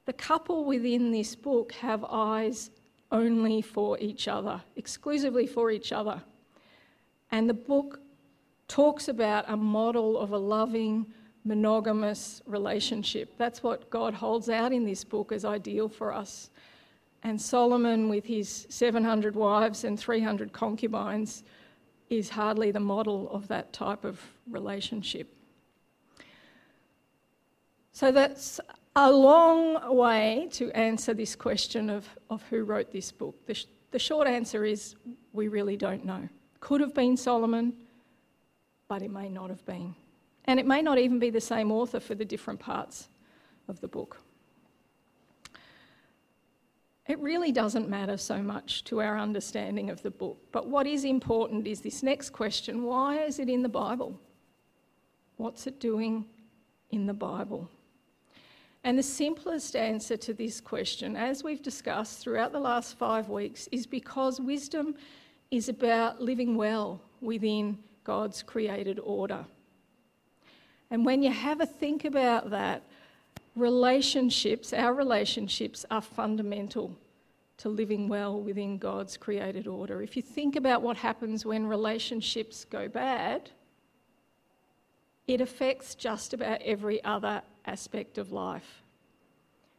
the 0.07 0.13
couple 0.13 0.63
within 0.63 1.11
this 1.11 1.35
book 1.35 1.73
have 1.73 2.05
eyes 2.05 2.71
only 3.11 3.61
for 3.61 3.99
each 3.99 4.29
other, 4.29 4.61
exclusively 4.77 5.45
for 5.45 5.69
each 5.69 5.91
other. 5.91 6.21
And 7.29 7.49
the 7.49 7.53
book 7.53 7.99
talks 8.69 9.09
about 9.09 9.43
a 9.49 9.57
model 9.57 10.17
of 10.17 10.31
a 10.31 10.37
loving, 10.37 11.07
monogamous 11.43 12.41
relationship. 12.45 13.33
That's 13.37 13.61
what 13.61 13.89
God 13.89 14.13
holds 14.13 14.47
out 14.47 14.71
in 14.71 14.85
this 14.85 15.03
book 15.03 15.33
as 15.33 15.43
ideal 15.43 15.89
for 15.89 16.13
us. 16.13 16.51
And 17.23 17.39
Solomon, 17.39 18.07
with 18.07 18.25
his 18.25 18.65
700 18.69 19.35
wives 19.35 19.83
and 19.83 19.99
300 19.99 20.53
concubines, 20.53 21.43
is 22.09 22.29
hardly 22.29 22.71
the 22.71 22.79
model 22.79 23.29
of 23.29 23.49
that 23.49 23.73
type 23.73 24.05
of 24.05 24.21
relationship. 24.49 25.27
So 27.91 28.13
that's 28.13 28.61
a 28.99 29.11
long 29.11 29.95
way 29.95 30.47
to 30.51 30.71
answer 30.71 31.13
this 31.13 31.35
question 31.35 31.87
of, 31.87 32.07
of 32.31 32.41
who 32.49 32.63
wrote 32.63 32.91
this 32.91 33.11
book. 33.11 33.35
The, 33.45 33.53
sh- 33.53 33.67
the 33.91 33.99
short 33.99 34.27
answer 34.27 34.65
is 34.65 34.95
we 35.33 35.49
really 35.49 35.77
don't 35.77 36.03
know. 36.03 36.27
Could 36.61 36.81
have 36.81 36.95
been 36.95 37.15
Solomon, 37.15 37.73
but 38.87 39.03
it 39.03 39.11
may 39.11 39.29
not 39.29 39.51
have 39.51 39.63
been. 39.67 39.93
And 40.45 40.59
it 40.59 40.65
may 40.65 40.81
not 40.81 40.97
even 40.97 41.19
be 41.19 41.29
the 41.29 41.39
same 41.39 41.71
author 41.71 41.99
for 41.99 42.15
the 42.15 42.25
different 42.25 42.59
parts 42.59 43.09
of 43.67 43.79
the 43.81 43.87
book. 43.87 44.19
It 47.05 47.19
really 47.19 47.51
doesn't 47.51 47.87
matter 47.87 48.17
so 48.17 48.41
much 48.41 48.83
to 48.85 48.99
our 48.99 49.19
understanding 49.19 49.91
of 49.91 50.01
the 50.01 50.11
book, 50.11 50.39
but 50.51 50.67
what 50.67 50.87
is 50.87 51.05
important 51.05 51.67
is 51.67 51.81
this 51.81 52.01
next 52.01 52.31
question 52.31 52.83
why 52.83 53.19
is 53.19 53.37
it 53.37 53.47
in 53.47 53.61
the 53.61 53.69
Bible? 53.69 54.19
What's 55.35 55.67
it 55.67 55.79
doing 55.79 56.25
in 56.89 57.05
the 57.05 57.13
Bible? 57.13 57.69
And 58.83 58.97
the 58.97 59.03
simplest 59.03 59.75
answer 59.75 60.15
to 60.17 60.33
this 60.33 60.61
question, 60.61 61.15
as 61.15 61.43
we've 61.43 61.61
discussed 61.61 62.19
throughout 62.19 62.51
the 62.51 62.59
last 62.59 62.97
five 62.97 63.29
weeks, 63.29 63.67
is 63.71 63.85
because 63.85 64.39
wisdom 64.39 64.95
is 65.51 65.69
about 65.69 66.21
living 66.21 66.55
well 66.55 67.01
within 67.21 67.77
God's 68.03 68.43
created 68.43 68.99
order. 68.99 69.45
And 70.89 71.05
when 71.05 71.21
you 71.21 71.31
have 71.31 71.59
a 71.59 71.65
think 71.65 72.05
about 72.05 72.49
that, 72.51 72.83
relationships, 73.55 74.71
our 74.71 74.93
relationships, 74.93 75.85
are 75.91 76.01
fundamental 76.01 76.95
to 77.57 77.69
living 77.69 78.07
well 78.07 78.39
within 78.39 78.77
God's 78.77 79.17
created 79.17 79.67
order. 79.67 80.01
If 80.01 80.15
you 80.15 80.21
think 80.21 80.55
about 80.55 80.81
what 80.81 80.95
happens 80.95 81.45
when 81.45 81.65
relationships 81.65 82.65
go 82.65 82.87
bad, 82.87 83.49
it 85.27 85.41
affects 85.41 85.95
just 85.95 86.33
about 86.33 86.61
every 86.61 87.03
other 87.03 87.41
aspect 87.67 88.17
of 88.17 88.31
life. 88.31 88.81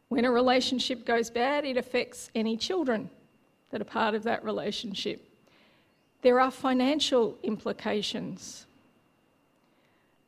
When 0.09 0.25
a 0.25 0.31
relationship 0.31 1.05
goes 1.05 1.29
bad, 1.29 1.65
it 1.65 1.77
affects 1.77 2.31
any 2.33 2.57
children 2.57 3.09
that 3.71 3.81
are 3.81 3.85
part 3.85 4.15
of 4.15 4.23
that 4.23 4.43
relationship. 4.43 5.25
There 6.21 6.39
are 6.39 6.51
financial 6.51 7.37
implications. 7.43 8.65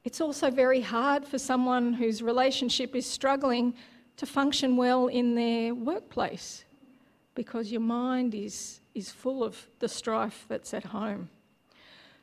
It's 0.03 0.21
also 0.21 0.49
very 0.49 0.81
hard 0.81 1.25
for 1.25 1.37
someone 1.37 1.93
whose 1.93 2.21
relationship 2.21 2.95
is 2.95 3.05
struggling 3.05 3.73
to 4.17 4.25
function 4.25 4.77
well 4.77 5.07
in 5.07 5.35
their 5.35 5.73
workplace 5.73 6.63
because 7.33 7.71
your 7.71 7.81
mind 7.81 8.35
is, 8.35 8.81
is 8.93 9.09
full 9.09 9.43
of 9.43 9.67
the 9.79 9.87
strife 9.87 10.45
that's 10.47 10.73
at 10.73 10.85
home. 10.85 11.29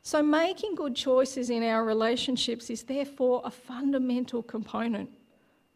So, 0.03 0.23
making 0.23 0.77
good 0.77 0.95
choices 0.95 1.51
in 1.51 1.63
our 1.63 1.85
relationships 1.85 2.71
is 2.71 2.85
therefore 2.85 3.43
a 3.45 3.51
fundamental 3.51 4.43
component 4.43 5.11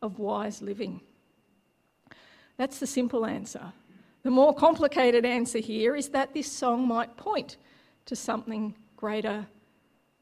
of 0.02 0.18
wise 0.18 0.60
living. 0.60 1.00
That's 2.56 2.78
the 2.78 2.86
simple 2.86 3.24
answer. 3.24 3.72
The 4.22 4.30
more 4.30 4.54
complicated 4.54 5.24
answer 5.24 5.58
here 5.58 5.96
is 5.96 6.08
that 6.10 6.34
this 6.34 6.50
song 6.50 6.86
might 6.86 7.16
point 7.16 7.56
to 8.06 8.14
something 8.14 8.74
greater 8.96 9.46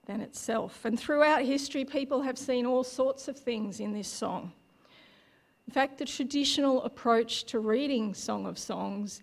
than 0.06 0.20
itself. 0.20 0.84
And 0.84 0.99
throughout 0.99 1.42
history, 1.42 1.84
people 1.84 2.22
have 2.22 2.38
seen 2.38 2.66
all 2.66 2.84
sorts 2.84 3.28
of 3.28 3.38
things 3.38 3.80
in 3.80 3.92
this 3.92 4.08
song. 4.08 4.52
In 5.66 5.72
fact, 5.72 5.99
the 5.99 6.04
traditional 6.04 6.82
approach 6.82 7.44
to 7.44 7.60
reading 7.60 8.14
Song 8.14 8.46
of 8.46 8.58
Songs 8.58 9.22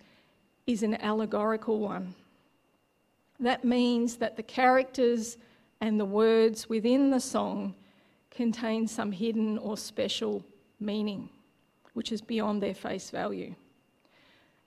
is 0.65 0.83
an 0.83 0.95
allegorical 1.01 1.79
one. 1.79 2.13
That 3.39 3.65
means 3.65 4.17
that 4.17 4.37
the 4.37 4.43
characters 4.43 5.37
and 5.81 5.99
the 5.99 6.05
words 6.05 6.69
within 6.69 7.09
the 7.11 7.19
song 7.19 7.75
contain 8.37 8.87
some 8.87 9.11
hidden 9.11 9.57
or 9.57 9.75
special 9.75 10.45
meaning, 10.79 11.27
which 11.93 12.11
is 12.11 12.21
beyond 12.21 12.61
their 12.61 12.75
face 12.75 13.09
value. 13.09 13.55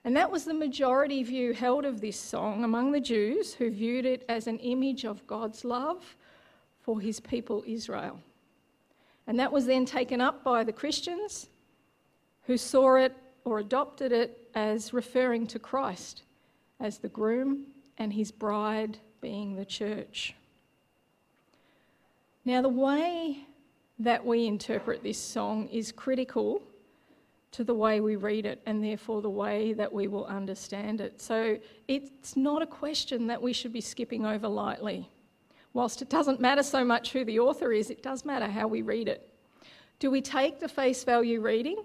And 0.03 0.15
that 0.17 0.29
was 0.29 0.43
the 0.43 0.53
majority 0.53 1.23
view 1.23 1.53
held 1.53 1.85
of 1.85 2.01
this 2.01 2.19
song 2.19 2.65
among 2.65 2.91
the 2.91 2.99
Jews 2.99 3.53
who 3.53 3.71
viewed 3.71 4.05
it 4.05 4.25
as 4.27 4.47
an 4.47 4.59
image 4.59 5.05
of 5.05 5.25
God's 5.25 5.63
love 5.63 6.17
for 6.81 6.99
his 6.99 7.21
people 7.21 7.63
Israel. 7.65 8.19
And 9.25 9.39
that 9.39 9.53
was 9.53 9.65
then 9.65 9.85
taken 9.85 10.19
up 10.19 10.43
by 10.43 10.65
the 10.65 10.73
Christians 10.73 11.47
who 12.43 12.57
saw 12.57 12.95
it 12.95 13.15
or 13.45 13.59
adopted 13.59 14.11
it 14.11 14.49
as 14.53 14.91
referring 14.91 15.47
to 15.47 15.59
Christ 15.59 16.23
as 16.81 16.97
the 16.97 17.07
groom 17.07 17.67
and 17.97 18.11
his 18.11 18.31
bride 18.31 18.97
being 19.21 19.55
the 19.55 19.65
church. 19.65 20.35
Now, 22.43 22.61
the 22.61 22.69
way 22.69 23.45
that 24.03 24.25
we 24.25 24.47
interpret 24.47 25.03
this 25.03 25.19
song 25.19 25.67
is 25.67 25.91
critical 25.91 26.61
to 27.51 27.63
the 27.63 27.73
way 27.73 27.99
we 27.99 28.15
read 28.15 28.45
it 28.45 28.61
and 28.65 28.83
therefore 28.83 29.21
the 29.21 29.29
way 29.29 29.73
that 29.73 29.91
we 29.91 30.07
will 30.07 30.25
understand 30.25 31.01
it. 31.01 31.21
So 31.21 31.57
it's 31.87 32.35
not 32.35 32.61
a 32.61 32.65
question 32.65 33.27
that 33.27 33.41
we 33.41 33.53
should 33.53 33.73
be 33.73 33.81
skipping 33.81 34.25
over 34.25 34.47
lightly. 34.47 35.09
Whilst 35.73 36.01
it 36.01 36.09
doesn't 36.09 36.39
matter 36.39 36.63
so 36.63 36.83
much 36.83 37.11
who 37.11 37.23
the 37.23 37.39
author 37.39 37.71
is, 37.71 37.89
it 37.89 38.01
does 38.01 38.25
matter 38.25 38.47
how 38.47 38.67
we 38.67 38.81
read 38.81 39.07
it. 39.07 39.29
Do 39.99 40.09
we 40.09 40.21
take 40.21 40.59
the 40.59 40.67
face 40.67 41.03
value 41.03 41.39
reading 41.41 41.83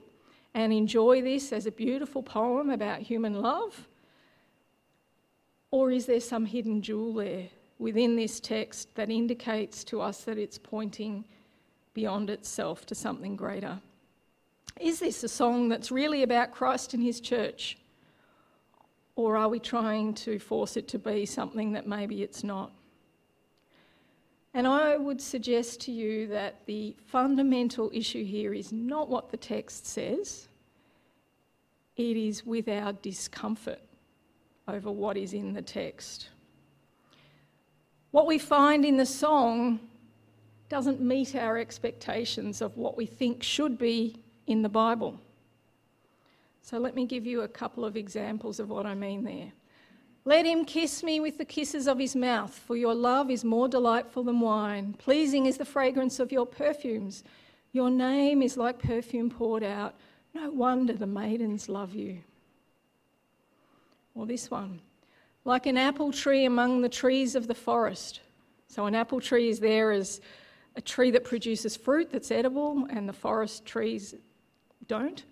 and 0.54 0.72
enjoy 0.72 1.20
this 1.20 1.52
as 1.52 1.66
a 1.66 1.70
beautiful 1.70 2.22
poem 2.22 2.70
about 2.70 3.00
human 3.00 3.34
love? 3.42 3.88
Or 5.70 5.90
is 5.90 6.06
there 6.06 6.20
some 6.20 6.46
hidden 6.46 6.80
jewel 6.80 7.12
there 7.12 7.48
within 7.78 8.16
this 8.16 8.40
text 8.40 8.94
that 8.94 9.10
indicates 9.10 9.84
to 9.84 10.00
us 10.00 10.24
that 10.24 10.38
it's 10.38 10.58
pointing 10.58 11.24
beyond 11.96 12.28
itself 12.28 12.84
to 12.84 12.94
something 12.94 13.36
greater? 13.36 13.80
Is 14.78 15.00
this 15.00 15.24
a 15.24 15.28
song 15.28 15.70
that's 15.70 15.90
really 15.90 16.22
about 16.22 16.52
Christ 16.52 16.92
and 16.92 17.02
his 17.02 17.20
church? 17.20 17.78
Or 19.16 19.38
are 19.38 19.48
we 19.48 19.58
trying 19.58 20.12
to 20.26 20.38
force 20.38 20.76
it 20.76 20.88
to 20.88 20.98
be 20.98 21.24
something 21.24 21.72
that 21.72 21.86
maybe 21.86 22.22
it's 22.22 22.44
not? 22.44 22.70
And 24.52 24.66
I 24.66 24.98
would 24.98 25.22
suggest 25.22 25.80
to 25.82 25.90
you 25.90 26.26
that 26.28 26.66
the 26.66 26.94
fundamental 27.06 27.90
issue 27.94 28.24
here 28.24 28.52
is 28.52 28.72
not 28.72 29.08
what 29.08 29.30
the 29.30 29.38
text 29.38 29.86
says, 29.86 30.48
it 31.96 32.16
is 32.18 32.44
with 32.44 32.68
our 32.68 32.92
discomfort 32.92 33.80
over 34.68 34.90
what 34.90 35.16
is 35.16 35.32
in 35.32 35.54
the 35.54 35.62
text. 35.62 36.28
What 38.10 38.26
we 38.26 38.38
find 38.38 38.84
in 38.84 38.98
the 38.98 39.06
song 39.06 39.80
doesn't 40.68 41.00
meet 41.00 41.34
our 41.34 41.58
expectations 41.58 42.60
of 42.60 42.76
what 42.76 42.96
we 42.96 43.06
think 43.06 43.42
should 43.42 43.78
be 43.78 44.16
in 44.46 44.62
the 44.62 44.68
Bible. 44.68 45.20
So 46.62 46.78
let 46.78 46.94
me 46.94 47.06
give 47.06 47.26
you 47.26 47.42
a 47.42 47.48
couple 47.48 47.84
of 47.84 47.96
examples 47.96 48.58
of 48.58 48.70
what 48.70 48.86
I 48.86 48.94
mean 48.94 49.22
there. 49.22 49.52
Let 50.24 50.44
him 50.44 50.64
kiss 50.64 51.04
me 51.04 51.20
with 51.20 51.38
the 51.38 51.44
kisses 51.44 51.86
of 51.86 52.00
his 52.00 52.16
mouth, 52.16 52.52
for 52.52 52.76
your 52.76 52.94
love 52.94 53.30
is 53.30 53.44
more 53.44 53.68
delightful 53.68 54.24
than 54.24 54.40
wine. 54.40 54.94
Pleasing 54.98 55.46
is 55.46 55.56
the 55.56 55.64
fragrance 55.64 56.18
of 56.18 56.32
your 56.32 56.44
perfumes. 56.44 57.22
Your 57.70 57.90
name 57.90 58.42
is 58.42 58.56
like 58.56 58.80
perfume 58.80 59.30
poured 59.30 59.62
out. 59.62 59.94
No 60.34 60.50
wonder 60.50 60.94
the 60.94 61.06
maidens 61.06 61.68
love 61.68 61.94
you. 61.94 62.18
Or 64.16 64.26
this 64.26 64.50
one, 64.50 64.80
like 65.44 65.66
an 65.66 65.76
apple 65.76 66.10
tree 66.10 66.44
among 66.44 66.80
the 66.80 66.88
trees 66.88 67.36
of 67.36 67.46
the 67.46 67.54
forest. 67.54 68.20
So, 68.66 68.86
an 68.86 68.96
apple 68.96 69.20
tree 69.20 69.48
is 69.48 69.60
there 69.60 69.92
as 69.92 70.20
a 70.76 70.80
tree 70.80 71.10
that 71.10 71.24
produces 71.24 71.76
fruit 71.76 72.10
that's 72.10 72.30
edible, 72.30 72.86
and 72.90 73.08
the 73.08 73.12
forest 73.12 73.64
trees 73.64 74.14
don't. 74.86 75.24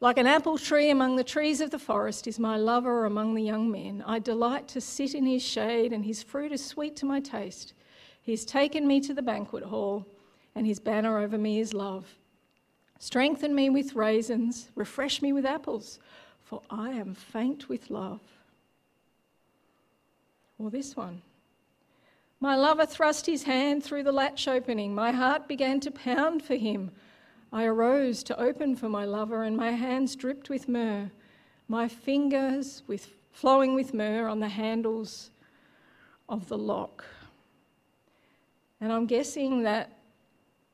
Like 0.00 0.18
an 0.18 0.26
apple 0.26 0.58
tree 0.58 0.90
among 0.90 1.16
the 1.16 1.24
trees 1.24 1.60
of 1.60 1.70
the 1.70 1.78
forest 1.78 2.26
is 2.26 2.38
my 2.38 2.56
lover 2.56 3.06
among 3.06 3.34
the 3.34 3.42
young 3.42 3.70
men. 3.70 4.04
I 4.06 4.18
delight 4.18 4.68
to 4.68 4.80
sit 4.80 5.14
in 5.14 5.24
his 5.24 5.42
shade, 5.42 5.92
and 5.92 6.04
his 6.04 6.22
fruit 6.22 6.52
is 6.52 6.64
sweet 6.64 6.96
to 6.96 7.06
my 7.06 7.20
taste. 7.20 7.72
He 8.20 8.32
has 8.32 8.44
taken 8.44 8.86
me 8.86 9.00
to 9.00 9.14
the 9.14 9.22
banquet 9.22 9.64
hall, 9.64 10.06
and 10.54 10.66
his 10.66 10.78
banner 10.78 11.18
over 11.18 11.38
me 11.38 11.60
is 11.60 11.72
love. 11.72 12.06
Strengthen 12.98 13.54
me 13.54 13.70
with 13.70 13.94
raisins, 13.94 14.68
refresh 14.74 15.22
me 15.22 15.32
with 15.32 15.46
apples, 15.46 15.98
for 16.42 16.62
I 16.70 16.90
am 16.90 17.14
faint 17.14 17.68
with 17.68 17.90
love. 17.90 18.20
Or 20.58 20.70
this 20.70 20.96
one. 20.96 21.22
My 22.44 22.56
lover 22.56 22.84
thrust 22.84 23.24
his 23.24 23.44
hand 23.44 23.82
through 23.82 24.02
the 24.02 24.12
latch 24.12 24.46
opening. 24.48 24.94
My 24.94 25.12
heart 25.12 25.48
began 25.48 25.80
to 25.80 25.90
pound 25.90 26.42
for 26.42 26.56
him. 26.56 26.90
I 27.50 27.64
arose 27.64 28.22
to 28.24 28.38
open 28.38 28.76
for 28.76 28.90
my 28.90 29.06
lover, 29.06 29.44
and 29.44 29.56
my 29.56 29.70
hands 29.70 30.14
dripped 30.14 30.50
with 30.50 30.68
myrrh, 30.68 31.10
my 31.68 31.88
fingers 31.88 32.82
with, 32.86 33.08
flowing 33.32 33.74
with 33.74 33.94
myrrh 33.94 34.28
on 34.28 34.40
the 34.40 34.48
handles 34.50 35.30
of 36.28 36.46
the 36.48 36.58
lock. 36.58 37.06
And 38.78 38.92
I'm 38.92 39.06
guessing 39.06 39.62
that 39.62 39.96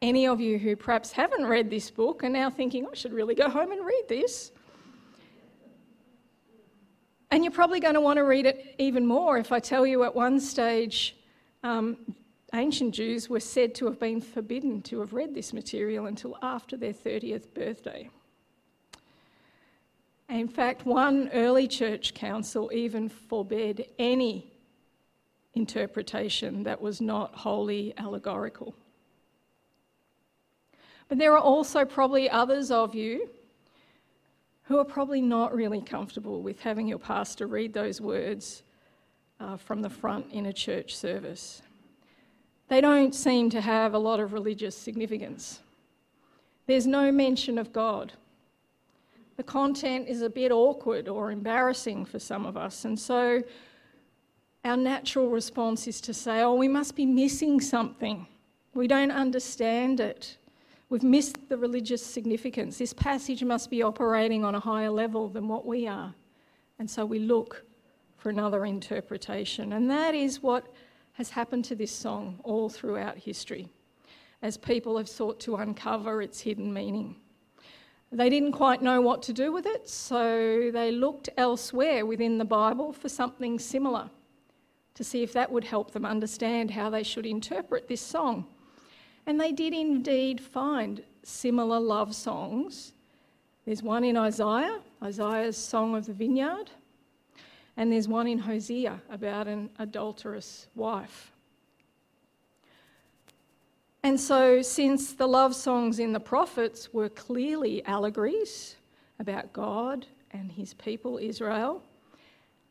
any 0.02 0.26
of 0.26 0.40
you 0.40 0.58
who 0.58 0.74
perhaps 0.74 1.12
haven't 1.12 1.46
read 1.46 1.70
this 1.70 1.88
book 1.88 2.24
are 2.24 2.28
now 2.28 2.50
thinking, 2.50 2.84
I 2.84 2.96
should 2.96 3.12
really 3.12 3.36
go 3.36 3.48
home 3.48 3.70
and 3.70 3.86
read 3.86 4.06
this. 4.08 4.50
And 7.30 7.44
you're 7.44 7.52
probably 7.52 7.78
going 7.78 7.94
to 7.94 8.00
want 8.00 8.16
to 8.16 8.24
read 8.24 8.46
it 8.46 8.74
even 8.78 9.06
more 9.06 9.38
if 9.38 9.52
I 9.52 9.60
tell 9.60 9.86
you 9.86 10.02
at 10.02 10.16
one 10.16 10.40
stage, 10.40 11.14
um, 11.62 11.96
ancient 12.54 12.94
Jews 12.94 13.28
were 13.28 13.40
said 13.40 13.74
to 13.76 13.86
have 13.86 13.98
been 13.98 14.20
forbidden 14.20 14.82
to 14.82 15.00
have 15.00 15.12
read 15.12 15.34
this 15.34 15.52
material 15.52 16.06
until 16.06 16.36
after 16.42 16.76
their 16.76 16.92
30th 16.92 17.52
birthday. 17.54 18.08
In 20.28 20.48
fact, 20.48 20.86
one 20.86 21.28
early 21.32 21.66
church 21.66 22.14
council 22.14 22.70
even 22.72 23.08
forbade 23.08 23.88
any 23.98 24.52
interpretation 25.54 26.62
that 26.62 26.80
was 26.80 27.00
not 27.00 27.34
wholly 27.34 27.92
allegorical. 27.96 28.74
But 31.08 31.18
there 31.18 31.32
are 31.32 31.40
also 31.40 31.84
probably 31.84 32.30
others 32.30 32.70
of 32.70 32.94
you 32.94 33.28
who 34.62 34.78
are 34.78 34.84
probably 34.84 35.20
not 35.20 35.52
really 35.52 35.80
comfortable 35.80 36.42
with 36.42 36.60
having 36.60 36.86
your 36.86 37.00
pastor 37.00 37.48
read 37.48 37.72
those 37.72 38.00
words 38.00 38.62
uh, 39.40 39.56
from 39.56 39.82
the 39.82 39.90
front 39.90 40.26
in 40.30 40.46
a 40.46 40.52
church 40.52 40.94
service. 40.94 41.62
They 42.68 42.80
don't 42.80 43.14
seem 43.14 43.50
to 43.50 43.60
have 43.60 43.94
a 43.94 43.98
lot 43.98 44.20
of 44.20 44.32
religious 44.32 44.76
significance. 44.76 45.60
There's 46.66 46.86
no 46.86 47.10
mention 47.10 47.58
of 47.58 47.72
God. 47.72 48.12
The 49.36 49.42
content 49.42 50.06
is 50.06 50.22
a 50.22 50.30
bit 50.30 50.52
awkward 50.52 51.08
or 51.08 51.32
embarrassing 51.32 52.04
for 52.04 52.18
some 52.18 52.44
of 52.44 52.56
us, 52.56 52.84
and 52.84 52.98
so 52.98 53.42
our 54.64 54.76
natural 54.76 55.30
response 55.30 55.88
is 55.88 56.00
to 56.02 56.12
say, 56.12 56.42
Oh, 56.42 56.54
we 56.54 56.68
must 56.68 56.94
be 56.94 57.06
missing 57.06 57.60
something. 57.60 58.26
We 58.74 58.86
don't 58.86 59.10
understand 59.10 59.98
it. 59.98 60.36
We've 60.90 61.02
missed 61.02 61.48
the 61.48 61.56
religious 61.56 62.04
significance. 62.04 62.78
This 62.78 62.92
passage 62.92 63.42
must 63.42 63.70
be 63.70 63.82
operating 63.82 64.44
on 64.44 64.54
a 64.54 64.60
higher 64.60 64.90
level 64.90 65.28
than 65.28 65.48
what 65.48 65.64
we 65.64 65.86
are. 65.86 66.14
And 66.78 66.90
so 66.90 67.06
we 67.06 67.20
look 67.20 67.64
for 68.20 68.28
another 68.28 68.66
interpretation. 68.66 69.72
And 69.72 69.90
that 69.90 70.14
is 70.14 70.42
what 70.42 70.66
has 71.14 71.30
happened 71.30 71.64
to 71.66 71.74
this 71.74 71.90
song 71.90 72.38
all 72.44 72.68
throughout 72.68 73.16
history 73.16 73.68
as 74.42 74.56
people 74.56 74.96
have 74.98 75.08
sought 75.08 75.40
to 75.40 75.56
uncover 75.56 76.22
its 76.22 76.40
hidden 76.40 76.72
meaning. 76.72 77.16
They 78.12 78.28
didn't 78.28 78.52
quite 78.52 78.82
know 78.82 79.00
what 79.00 79.22
to 79.22 79.32
do 79.32 79.52
with 79.52 79.66
it, 79.66 79.88
so 79.88 80.70
they 80.72 80.90
looked 80.90 81.28
elsewhere 81.36 82.04
within 82.04 82.38
the 82.38 82.44
Bible 82.44 82.92
for 82.92 83.08
something 83.08 83.58
similar 83.58 84.10
to 84.94 85.04
see 85.04 85.22
if 85.22 85.32
that 85.32 85.50
would 85.50 85.64
help 85.64 85.92
them 85.92 86.04
understand 86.04 86.70
how 86.70 86.90
they 86.90 87.02
should 87.02 87.24
interpret 87.24 87.88
this 87.88 88.00
song. 88.00 88.46
And 89.26 89.40
they 89.40 89.52
did 89.52 89.72
indeed 89.72 90.40
find 90.40 91.02
similar 91.22 91.78
love 91.78 92.14
songs. 92.14 92.92
There's 93.64 93.82
one 93.82 94.04
in 94.04 94.16
Isaiah, 94.16 94.80
Isaiah's 95.02 95.56
Song 95.56 95.94
of 95.94 96.06
the 96.06 96.12
Vineyard, 96.12 96.70
and 97.76 97.92
there's 97.92 98.08
one 98.08 98.26
in 98.26 98.38
Hosea 98.38 99.00
about 99.10 99.46
an 99.46 99.70
adulterous 99.78 100.66
wife. 100.74 101.32
And 104.02 104.18
so, 104.18 104.62
since 104.62 105.12
the 105.12 105.26
love 105.26 105.54
songs 105.54 105.98
in 105.98 106.12
the 106.12 106.20
prophets 106.20 106.92
were 106.92 107.10
clearly 107.10 107.84
allegories 107.84 108.76
about 109.18 109.52
God 109.52 110.06
and 110.30 110.50
his 110.50 110.72
people 110.74 111.18
Israel, 111.18 111.82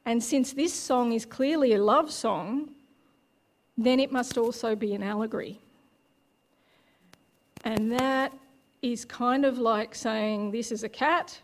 and 0.06 0.23
since 0.23 0.54
this 0.54 0.73
song 0.73 1.12
is 1.12 1.26
clearly 1.26 1.73
a 1.73 1.84
love 1.84 2.12
song, 2.12 2.69
then 3.78 4.00
it 4.00 4.12
must 4.12 4.38
also 4.38 4.76
be 4.76 4.93
an 4.93 5.04
allegory. 5.04 5.60
And 7.63 7.91
that 7.91 8.34
is 8.82 9.06
kind 9.06 9.45
of 9.45 9.60
like 9.60 9.93
saying 9.93 10.52
this 10.52 10.71
is 10.71 10.84
a 10.84 10.89
cat, 10.89 11.39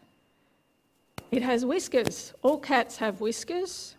it 1.36 1.44
has 1.44 1.66
whiskers. 1.66 2.34
All 2.42 2.58
cats 2.58 2.98
have 2.98 3.22
whiskers. 3.22 3.96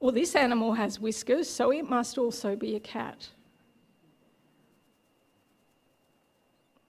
Well, 0.00 0.12
this 0.12 0.34
animal 0.34 0.74
has 0.74 1.00
whiskers, 1.00 1.48
so 1.48 1.70
it 1.72 1.88
must 1.88 2.18
also 2.18 2.56
be 2.56 2.76
a 2.76 2.80
cat. 2.80 3.28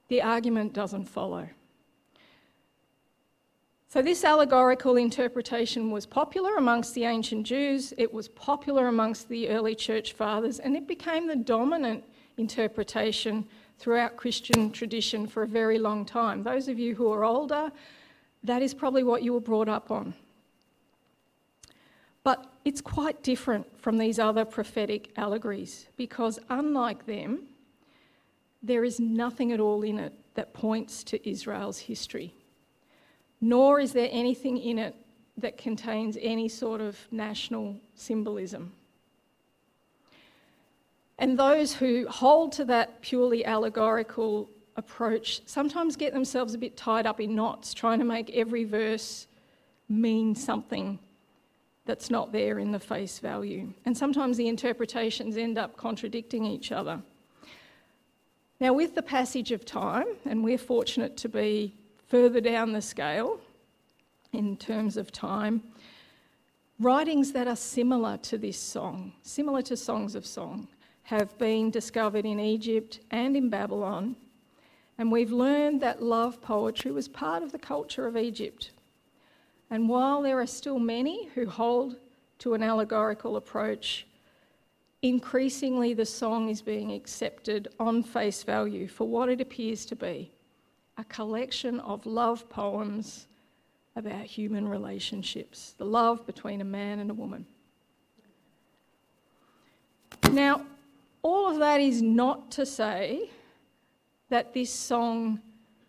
The 0.08 0.22
argument 0.22 0.74
doesn't 0.74 1.06
follow. 1.06 1.50
So, 3.90 4.02
this 4.02 4.24
allegorical 4.24 4.98
interpretation 4.98 5.92
was 5.92 6.06
popular 6.06 6.58
amongst 6.58 6.94
the 6.94 7.06
ancient 7.06 7.46
Jews, 7.46 7.94
it 7.98 8.14
was 8.14 8.28
popular 8.28 8.88
amongst 8.88 9.30
the 9.30 9.50
early 9.50 9.76
church 9.76 10.14
fathers, 10.14 10.60
and 10.60 10.76
it 10.76 10.88
became 10.88 11.28
the 11.28 11.38
dominant 11.38 12.04
interpretation 12.38 13.46
throughout 13.80 14.18
Christian 14.18 14.72
tradition 14.72 15.26
for 15.26 15.44
a 15.44 15.48
very 15.48 15.80
long 15.80 16.06
time. 16.06 16.44
Those 16.44 16.68
of 16.68 16.78
you 16.78 16.96
who 16.96 17.12
are 17.12 17.24
older, 17.24 17.72
that 18.48 18.62
is 18.62 18.74
probably 18.74 19.04
what 19.04 19.24
you 19.24 19.34
were 19.34 19.42
brought 19.42 19.70
up 19.70 19.92
on. 19.92 20.14
But 22.24 22.46
it's 22.66 22.82
quite 22.82 23.24
different 23.24 23.80
from 23.80 23.98
these 23.98 24.20
other 24.20 24.44
prophetic 24.44 25.12
allegories 25.18 25.88
because, 25.96 26.40
unlike 26.50 27.06
them, 27.06 27.44
there 28.62 28.84
is 28.84 29.00
nothing 29.00 29.52
at 29.52 29.60
all 29.60 29.84
in 29.84 29.98
it 29.98 30.14
that 30.34 30.54
points 30.54 31.04
to 31.06 31.30
Israel's 31.30 31.80
history, 31.80 32.34
nor 33.40 33.80
is 33.80 33.94
there 33.94 34.10
anything 34.12 34.58
in 34.58 34.78
it 34.78 34.96
that 35.38 35.58
contains 35.58 36.18
any 36.20 36.50
sort 36.50 36.82
of 36.82 36.98
national 37.12 37.78
symbolism. 37.96 38.74
And 41.20 41.38
those 41.38 41.74
who 41.74 42.08
hold 42.08 42.52
to 42.54 42.66
that 42.66 43.02
purely 43.02 43.46
allegorical 43.46 44.50
approach 44.78 45.42
sometimes 45.46 45.96
get 45.96 46.14
themselves 46.14 46.54
a 46.54 46.58
bit 46.58 46.78
tied 46.78 47.06
up 47.06 47.20
in 47.20 47.36
knots, 47.36 47.74
trying 47.74 48.00
to 48.00 48.06
make 48.06 48.30
every 48.30 48.64
verse 48.64 49.28
mean 49.90 50.36
something 50.36 51.00
that's 51.86 52.10
not 52.10 52.32
there 52.32 52.60
in 52.60 52.72
the 52.72 52.80
face 52.80 53.20
value. 53.20 53.74
And 53.86 53.98
sometimes 53.98 54.38
the 54.38 54.48
interpretations 54.48 55.38
end 55.38 55.58
up 55.58 55.76
contradicting 55.78 56.46
each 56.46 56.72
other. 56.72 57.02
Now, 58.60 58.74
with 58.74 58.96
the 58.96 59.02
passage 59.02 59.52
of 59.52 59.66
time, 59.66 60.06
and 60.26 60.44
we're 60.44 60.58
fortunate 60.58 61.16
to 61.18 61.30
be 61.30 61.74
further 62.08 62.42
down 62.42 62.72
the 62.72 62.82
scale 62.82 63.40
in 64.34 64.58
terms 64.58 64.98
of 64.98 65.12
time, 65.12 65.64
writings 66.80 67.32
that 67.32 67.48
are 67.48 67.56
similar 67.56 68.18
to 68.18 68.38
this 68.38 68.60
song, 68.60 69.14
similar 69.22 69.62
to 69.64 69.78
Songs 69.78 70.16
of 70.16 70.26
Song, 70.26 70.68
have 71.04 71.38
been 71.38 71.72
discovered 71.72 72.26
in 72.26 72.40
Egypt 72.40 73.00
and 73.12 73.38
in 73.38 73.50
Babylon. 73.50 74.16
And 74.98 75.12
we've 75.12 75.32
learned 75.32 75.82
that 75.82 76.02
love 76.02 76.42
poetry 76.42 76.92
was 76.92 77.08
part 77.08 77.44
of 77.44 77.52
the 77.52 77.60
culture 77.60 78.08
of 78.08 78.18
Egypt. 78.18 78.72
And 79.70 79.88
while 79.88 80.22
there 80.22 80.40
are 80.40 80.48
still 80.48 80.80
many 80.80 81.28
who 81.36 81.46
hold 81.46 81.98
to 82.40 82.54
an 82.54 82.64
allegorical 82.64 83.36
approach, 83.36 84.08
increasingly 85.02 85.94
the 85.94 86.06
song 86.06 86.50
is 86.50 86.62
being 86.62 86.92
accepted 86.92 87.68
on 87.80 88.02
face 88.02 88.44
value 88.44 88.88
for 88.88 89.08
what 89.08 89.30
it 89.30 89.42
appears 89.42 89.86
to 89.86 89.96
be 89.96 90.32
a 90.98 91.04
collection 91.04 91.80
of 91.82 92.06
love 92.08 92.50
poems 92.50 93.28
about 93.96 94.26
human 94.26 94.68
relationships, 94.68 95.76
the 95.78 95.86
love 95.86 96.26
between 96.26 96.62
a 96.62 96.66
man 96.66 97.00
and 97.00 97.12
a 97.12 97.14
woman. 97.14 97.46
Now, 100.32 100.66
all 101.22 101.50
of 101.50 101.60
that 101.60 101.80
is 101.80 102.02
not 102.02 102.50
to 102.52 102.66
say 102.66 103.30
that 104.30 104.54
this 104.54 104.72
song 104.72 105.42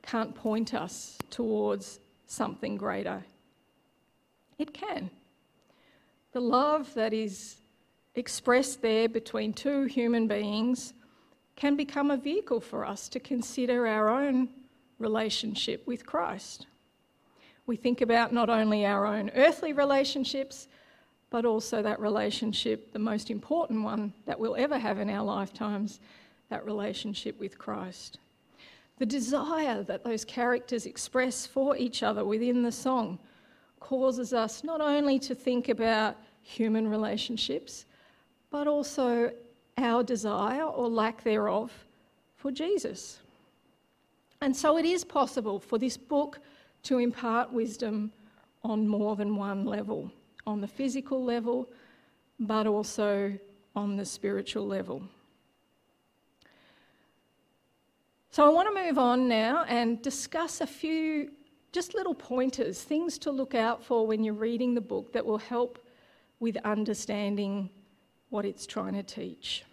can't 0.03 0.35
point 0.35 0.75
us 0.75 1.19
towards 1.31 2.01
something 2.27 2.77
greater. 2.77 3.25
It 4.59 4.73
can. 4.73 5.11
The 6.33 6.41
love 6.41 6.93
that 6.95 7.13
is 7.13 7.57
expressed 8.15 8.83
there 8.83 9.09
between 9.09 9.53
two 9.53 9.85
human 9.85 10.27
beings 10.27 10.93
can 11.57 11.77
become 11.77 12.11
a 12.11 12.17
vehicle 12.17 12.61
for 12.61 12.85
us 12.85 13.09
to 13.09 13.21
consider 13.21 13.87
our 13.87 14.09
own 14.09 14.49
relationship 14.99 15.87
with 15.87 16.07
Christ. 16.07 16.67
We 17.67 17.77
think 17.77 18.01
about 18.01 18.33
not 18.33 18.49
only 18.49 18.87
our 18.87 19.07
own 19.07 19.31
earthly 19.35 19.73
relationships, 19.73 20.69
but 21.31 21.45
also 21.45 21.83
that 21.83 22.01
relationship, 22.01 22.93
the 22.93 22.99
most 22.99 23.31
important 23.31 23.83
one 23.83 24.13
that 24.27 24.39
we'll 24.39 24.57
ever 24.57 24.79
have 24.79 24.99
in 24.99 25.11
our 25.11 25.25
lifetimes, 25.25 26.01
that 26.49 26.65
relationship 26.65 27.39
with 27.39 27.59
Christ. 27.59 28.19
The 28.99 29.07
desire 29.07 29.83
that 29.85 30.05
those 30.05 30.25
characters 30.25 30.87
express 30.87 31.47
for 31.47 31.77
each 31.77 32.03
other 32.03 32.25
within 32.25 32.63
the 32.63 32.73
song 32.73 33.19
causes 33.81 34.33
us 34.33 34.65
not 34.65 34.81
only 34.81 35.19
to 35.21 35.35
think 35.35 35.69
about 35.69 36.17
human 36.43 36.89
relationships, 36.89 37.87
but 38.51 38.67
also 38.67 39.33
our 39.77 40.03
desire 40.03 40.65
or 40.65 40.89
lack 40.89 41.23
thereof 41.23 41.73
for 42.37 42.51
Jesus. 42.51 43.21
And 44.41 44.57
so 44.57 44.79
it 44.79 44.85
is 44.85 45.05
possible 45.05 45.59
for 45.61 45.79
this 45.79 45.97
book 45.97 46.41
to 46.85 46.99
impart 46.99 47.53
wisdom 47.53 48.13
on 48.65 48.89
more 48.89 49.17
than 49.17 49.37
one 49.37 49.65
level 49.65 50.11
on 50.49 50.63
the 50.63 50.67
physical 50.67 51.23
level, 51.23 51.69
but 52.41 52.67
also 52.67 53.39
on 53.77 53.97
the 53.97 54.05
spiritual 54.05 54.67
level. 54.67 55.03
So 58.39 58.47
I 58.47 58.51
want 58.51 58.73
to 58.73 58.85
move 58.85 58.99
on 58.99 59.27
now 59.27 59.65
and 59.67 60.01
discuss 60.01 60.61
a 60.61 60.67
few 60.69 61.33
just 61.73 61.97
little 61.97 62.15
pointers, 62.15 62.81
things 62.81 63.19
to 63.19 63.33
look 63.33 63.57
out 63.57 63.83
for 63.83 64.07
when 64.07 64.23
you're 64.23 64.33
reading 64.33 64.75
the 64.75 64.81
book 64.81 65.13
that 65.13 65.27
will 65.27 65.39
help 65.39 65.85
with 66.39 66.57
understanding 66.59 67.69
what 68.31 68.45
it's 68.45 68.65
trying 68.65 68.95
to 68.95 69.03
teach. 69.03 69.65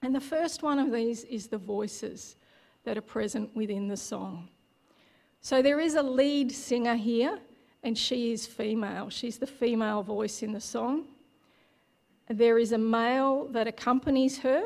And 0.00 0.14
the 0.14 0.22
first 0.22 0.62
one 0.62 0.78
of 0.78 0.90
these 0.90 1.24
is 1.24 1.48
the 1.48 1.58
voices 1.58 2.36
that 2.84 2.96
are 2.96 3.02
present 3.02 3.54
within 3.54 3.88
the 3.88 3.96
song. 3.98 4.48
So 5.42 5.60
there 5.60 5.78
is 5.78 5.96
a 5.96 6.02
lead 6.02 6.52
singer 6.52 6.94
here, 6.94 7.38
and 7.82 7.98
she 7.98 8.32
is 8.32 8.46
female. 8.46 9.10
She's 9.10 9.36
the 9.36 9.46
female 9.46 10.02
voice 10.02 10.42
in 10.42 10.52
the 10.52 10.62
song. 10.62 11.08
There 12.30 12.58
is 12.58 12.72
a 12.72 12.78
male 12.78 13.48
that 13.48 13.66
accompanies 13.66 14.38
her. 14.38 14.62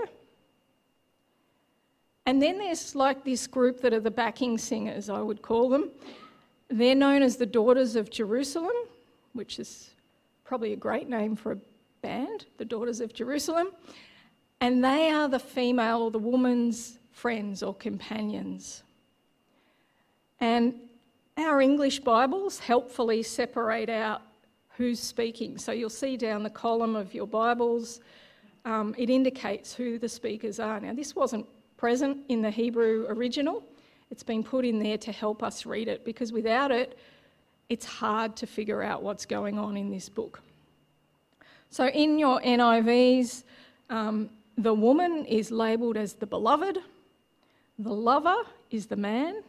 And 2.27 2.41
then 2.41 2.59
there's 2.59 2.95
like 2.95 3.25
this 3.25 3.47
group 3.47 3.81
that 3.81 3.93
are 3.93 4.01
the 4.01 4.11
backing 4.11 4.59
singers, 4.59 5.09
I 5.09 5.21
would 5.21 5.43
call 5.43 5.69
them. 5.69 5.91
They're 6.69 6.95
known 6.95 7.23
as 7.23 7.37
the 7.37 7.47
Daughters 7.47 7.97
of 7.97 8.11
Jerusalem, 8.11 8.77
which 9.33 9.59
is 9.59 9.91
probably 10.45 10.73
a 10.73 10.77
great 10.77 11.09
name 11.09 11.35
for 11.35 11.53
a 11.53 11.59
band, 12.03 12.47
the 12.59 12.65
Daughters 12.65 13.01
of 13.01 13.13
Jerusalem. 13.13 13.69
And 14.61 14.85
they 14.85 15.11
are 15.11 15.29
the 15.29 15.39
female 15.39 16.03
or 16.03 16.11
the 16.11 16.19
woman's 16.19 16.99
friends 17.13 17.63
or 17.63 17.75
companions. 17.75 18.83
And 20.39 20.75
our 21.37 21.61
English 21.61 22.01
Bibles 22.01 22.59
helpfully 22.59 23.23
separate 23.23 23.89
out 23.89 24.23
who's 24.77 25.01
speaking. 25.01 25.59
So 25.59 25.73
you'll 25.73 25.91
see 25.91 26.17
down 26.17 26.43
the 26.43 26.51
column 26.51 26.97
of 26.97 27.13
your 27.15 27.27
Bibles, 27.27 28.01
um, 28.65 28.95
it 28.97 29.11
indicates 29.11 29.75
who 29.75 29.99
the 29.99 30.09
speakers 30.09 30.61
are. 30.61 30.81
Now, 30.81 30.95
this 30.95 31.15
wasn't 31.15 31.47
present 31.81 32.19
in 32.29 32.43
the 32.43 32.51
Hebrew 32.51 33.07
original, 33.09 33.65
it's 34.11 34.23
been 34.23 34.45
put 34.45 34.67
in 34.67 34.79
there 34.81 34.99
to 34.99 35.13
help 35.13 35.43
us 35.43 35.65
read 35.65 35.89
it 35.89 36.05
because 36.05 36.31
without 36.31 36.71
it, 36.71 36.99
it's 37.71 37.87
hard 37.87 38.37
to 38.37 38.47
figure 38.47 38.83
out 38.83 39.03
what's 39.03 39.25
going 39.25 39.59
on 39.59 39.79
in 39.79 39.91
this 39.91 40.11
book. 40.11 40.43
So, 41.71 41.87
in 41.87 42.19
your 42.19 42.39
NIVs, 42.43 43.45
um, 43.89 44.29
the 44.59 44.75
woman 44.75 45.25
is 45.25 45.51
labelled 45.51 45.97
as 45.97 46.13
the 46.13 46.27
beloved, 46.27 46.77
the 47.79 47.95
lover 47.95 48.37
is 48.71 48.85
the 48.85 48.97
man, 48.97 49.43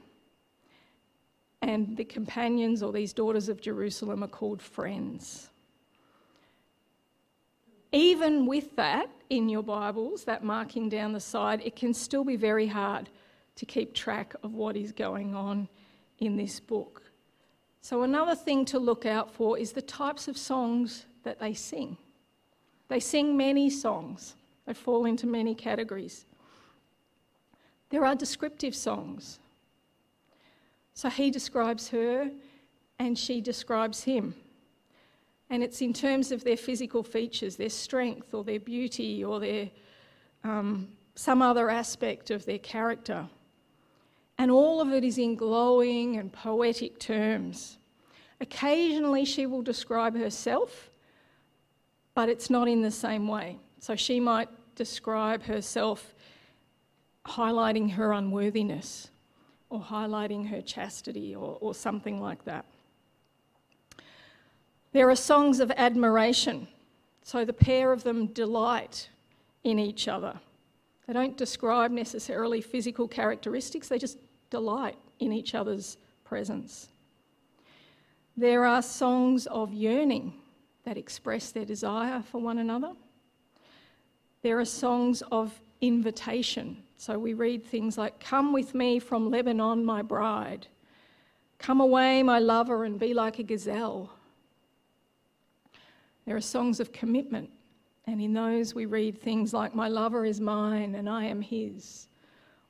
and 1.61 1.97
the 1.97 2.05
companions 2.05 2.81
or 2.81 2.93
these 2.93 3.11
daughters 3.11 3.49
of 3.49 3.59
Jerusalem 3.59 4.23
are 4.23 4.29
called 4.29 4.61
friends. 4.61 5.49
Even 7.91 8.45
with 8.45 8.73
that 8.77 9.09
in 9.31 9.47
your 9.47 9.63
Bibles, 9.63 10.25
that 10.25 10.43
marking 10.43 10.89
down 10.89 11.13
the 11.13 11.19
side, 11.21 11.61
it 11.63 11.73
can 11.73 11.93
still 11.93 12.25
be 12.25 12.35
very 12.35 12.67
hard 12.67 13.09
to 13.55 13.65
keep 13.65 13.93
track 13.93 14.35
of 14.43 14.53
what 14.53 14.75
is 14.75 14.91
going 14.91 15.33
on 15.33 15.69
in 16.19 16.35
this 16.35 16.59
book. 16.59 17.01
So, 17.81 18.01
another 18.01 18.35
thing 18.35 18.65
to 18.65 18.77
look 18.77 19.05
out 19.05 19.33
for 19.33 19.57
is 19.57 19.71
the 19.71 19.81
types 19.81 20.27
of 20.27 20.37
songs 20.37 21.05
that 21.23 21.39
they 21.39 21.53
sing. 21.53 21.95
They 22.89 22.99
sing 22.99 23.37
many 23.37 23.69
songs, 23.69 24.35
they 24.65 24.73
fall 24.73 25.05
into 25.05 25.25
many 25.25 25.55
categories. 25.55 26.25
There 27.89 28.05
are 28.05 28.15
descriptive 28.15 28.75
songs. 28.75 29.39
So 30.93 31.09
he 31.09 31.31
describes 31.31 31.89
her 31.89 32.29
and 32.99 33.17
she 33.17 33.41
describes 33.41 34.03
him. 34.03 34.35
And 35.51 35.61
it's 35.61 35.81
in 35.81 35.91
terms 35.91 36.31
of 36.31 36.45
their 36.45 36.55
physical 36.55 37.03
features, 37.03 37.57
their 37.57 37.69
strength 37.69 38.33
or 38.33 38.45
their 38.45 38.59
beauty 38.59 39.21
or 39.21 39.41
their 39.41 39.69
um, 40.45 40.87
some 41.13 41.41
other 41.41 41.69
aspect 41.69 42.31
of 42.31 42.45
their 42.45 42.57
character. 42.57 43.27
And 44.37 44.49
all 44.49 44.79
of 44.79 44.93
it 44.93 45.03
is 45.03 45.17
in 45.17 45.35
glowing 45.35 46.15
and 46.15 46.31
poetic 46.31 46.99
terms. 46.99 47.77
Occasionally 48.39 49.25
she 49.25 49.45
will 49.45 49.61
describe 49.61 50.15
herself, 50.15 50.89
but 52.15 52.29
it's 52.29 52.49
not 52.49 52.69
in 52.69 52.81
the 52.81 52.89
same 52.89 53.27
way. 53.27 53.57
So 53.79 53.95
she 53.97 54.21
might 54.21 54.47
describe 54.75 55.43
herself 55.43 56.15
highlighting 57.25 57.91
her 57.91 58.13
unworthiness 58.13 59.09
or 59.69 59.81
highlighting 59.81 60.47
her 60.49 60.61
chastity 60.61 61.35
or, 61.35 61.57
or 61.59 61.75
something 61.75 62.21
like 62.21 62.45
that. 62.45 62.65
There 64.93 65.09
are 65.09 65.15
songs 65.15 65.59
of 65.59 65.71
admiration, 65.71 66.67
so 67.23 67.45
the 67.45 67.53
pair 67.53 67.91
of 67.91 68.03
them 68.03 68.27
delight 68.27 69.09
in 69.63 69.79
each 69.79 70.07
other. 70.07 70.39
They 71.07 71.13
don't 71.13 71.37
describe 71.37 71.91
necessarily 71.91 72.61
physical 72.61 73.07
characteristics, 73.07 73.87
they 73.87 73.97
just 73.97 74.17
delight 74.49 74.97
in 75.19 75.31
each 75.31 75.55
other's 75.55 75.97
presence. 76.23 76.89
There 78.35 78.65
are 78.65 78.81
songs 78.81 79.45
of 79.47 79.73
yearning 79.73 80.33
that 80.83 80.97
express 80.97 81.51
their 81.51 81.65
desire 81.65 82.21
for 82.21 82.41
one 82.41 82.57
another. 82.57 82.93
There 84.41 84.59
are 84.59 84.65
songs 84.65 85.21
of 85.31 85.59
invitation 85.81 86.83
so 87.01 87.17
we 87.17 87.33
read 87.33 87.65
things 87.65 87.97
like, 87.97 88.19
Come 88.19 88.53
with 88.53 88.75
me 88.75 88.99
from 88.99 89.31
Lebanon, 89.31 89.83
my 89.83 90.03
bride. 90.03 90.67
Come 91.57 91.81
away, 91.81 92.21
my 92.21 92.37
lover, 92.37 92.83
and 92.83 92.99
be 92.99 93.15
like 93.15 93.39
a 93.39 93.43
gazelle. 93.43 94.11
There 96.31 96.37
are 96.37 96.39
songs 96.39 96.79
of 96.79 96.93
commitment, 96.93 97.49
and 98.07 98.21
in 98.21 98.31
those 98.31 98.73
we 98.73 98.85
read 98.85 99.19
things 99.19 99.53
like, 99.53 99.75
My 99.75 99.89
lover 99.89 100.23
is 100.23 100.39
mine 100.39 100.95
and 100.95 101.09
I 101.09 101.25
am 101.25 101.41
his, 101.41 102.07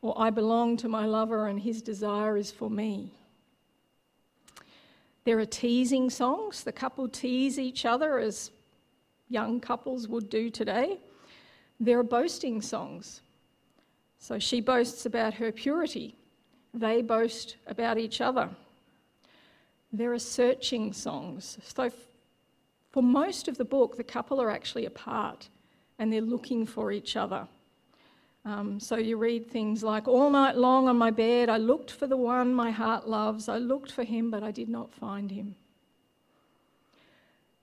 or 0.01 0.19
I 0.19 0.31
belong 0.31 0.77
to 0.77 0.89
my 0.89 1.05
lover 1.05 1.45
and 1.45 1.59
his 1.59 1.83
desire 1.83 2.37
is 2.37 2.49
for 2.49 2.71
me. 2.71 3.13
There 5.25 5.37
are 5.37 5.45
teasing 5.45 6.09
songs. 6.09 6.63
The 6.63 6.71
couple 6.71 7.07
tease 7.07 7.59
each 7.59 7.85
other 7.85 8.17
as 8.17 8.49
young 9.29 9.59
couples 9.59 10.07
would 10.07 10.27
do 10.27 10.49
today. 10.49 10.97
There 11.79 11.99
are 11.99 12.03
boasting 12.17 12.63
songs. 12.63 13.21
So 14.17 14.39
she 14.39 14.59
boasts 14.59 15.05
about 15.05 15.35
her 15.35 15.51
purity, 15.51 16.15
they 16.73 17.03
boast 17.03 17.57
about 17.67 17.99
each 17.99 18.21
other. 18.21 18.49
There 19.93 20.11
are 20.13 20.17
searching 20.17 20.93
songs. 20.93 21.59
So, 21.61 21.91
for 22.91 23.01
most 23.01 23.47
of 23.47 23.57
the 23.57 23.65
book, 23.65 23.97
the 23.97 24.03
couple 24.03 24.41
are 24.41 24.51
actually 24.51 24.85
apart 24.85 25.49
and 25.97 26.11
they're 26.11 26.21
looking 26.21 26.65
for 26.65 26.91
each 26.91 27.15
other. 27.15 27.47
Um, 28.43 28.79
so 28.79 28.97
you 28.97 29.17
read 29.17 29.49
things 29.49 29.83
like, 29.83 30.07
All 30.07 30.29
night 30.29 30.57
long 30.57 30.87
on 30.87 30.97
my 30.97 31.11
bed, 31.11 31.47
I 31.47 31.57
looked 31.57 31.91
for 31.91 32.07
the 32.07 32.17
one 32.17 32.53
my 32.53 32.71
heart 32.71 33.07
loves. 33.07 33.47
I 33.47 33.57
looked 33.57 33.91
for 33.91 34.03
him, 34.03 34.31
but 34.31 34.41
I 34.43 34.51
did 34.51 34.67
not 34.67 34.91
find 34.91 35.29
him. 35.29 35.55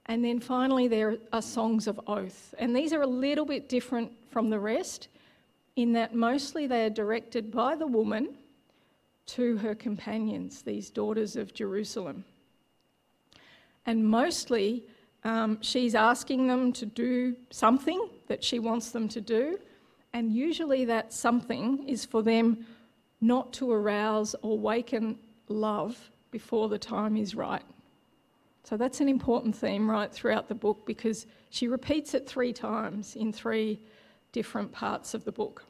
And 0.07 0.25
then 0.25 0.41
finally, 0.41 0.89
there 0.89 1.19
are 1.33 1.43
songs 1.43 1.87
of 1.87 2.01
oath. 2.07 2.55
And 2.59 2.75
these 2.75 2.93
are 2.93 3.03
a 3.03 3.07
little 3.07 3.45
bit 3.45 3.69
different 3.69 4.13
from 4.31 4.49
the 4.49 4.59
rest 4.59 5.09
in 5.77 5.93
that 5.93 6.15
mostly 6.15 6.67
they 6.67 6.87
are 6.87 6.91
directed 6.91 7.51
by 7.51 7.75
the 7.75 7.87
woman 7.87 8.35
to 9.27 9.59
her 9.59 9.75
companions, 9.75 10.63
these 10.63 10.91
daughters 10.91 11.37
of 11.37 11.53
Jerusalem. 11.53 12.25
And 13.85 14.07
mostly 14.07 14.85
um, 15.29 15.59
she's 15.61 15.95
asking 15.95 16.47
them 16.47 16.73
to 16.73 16.87
do 16.87 17.37
something 17.51 18.09
that 18.29 18.43
she 18.43 18.59
wants 18.59 18.91
them 18.93 19.09
to 19.09 19.21
do, 19.21 19.59
and 20.15 20.33
usually 20.33 20.87
that 20.87 21.13
something 21.13 21.87
is 21.87 22.05
for 22.05 22.23
them 22.23 22.67
not 23.21 23.53
to 23.53 23.71
arouse 23.71 24.35
or 24.43 24.59
waken 24.59 25.19
love 25.49 26.11
before 26.31 26.69
the 26.69 26.79
time 26.79 27.17
is 27.17 27.35
right. 27.35 27.63
So 28.65 28.77
that's 28.77 29.01
an 29.01 29.09
important 29.09 29.55
theme 29.55 29.91
right 29.91 30.13
throughout 30.13 30.49
the 30.49 30.55
book 30.55 30.87
because 30.87 31.27
she 31.51 31.69
repeats 31.69 32.15
it 32.15 32.27
three 32.27 32.53
times 32.53 33.15
in 33.15 33.33
three 33.33 33.81
different 34.33 34.73
parts 34.73 35.13
of 35.13 35.25
the 35.25 35.33
book. 35.33 35.65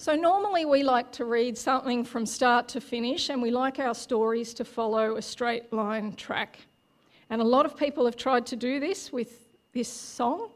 So, 0.00 0.16
normally 0.16 0.64
we 0.64 0.82
like 0.82 1.12
to 1.12 1.26
read 1.26 1.58
something 1.58 2.04
from 2.04 2.24
start 2.24 2.68
to 2.68 2.80
finish, 2.80 3.28
and 3.28 3.42
we 3.42 3.50
like 3.50 3.78
our 3.78 3.94
stories 3.94 4.54
to 4.54 4.64
follow 4.64 5.16
a 5.16 5.20
straight 5.20 5.70
line 5.74 6.14
track. 6.14 6.58
And 7.28 7.42
a 7.42 7.44
lot 7.44 7.66
of 7.66 7.76
people 7.76 8.06
have 8.06 8.16
tried 8.16 8.46
to 8.46 8.56
do 8.56 8.80
this 8.80 9.12
with 9.12 9.50
this 9.74 9.90
song, 9.90 10.52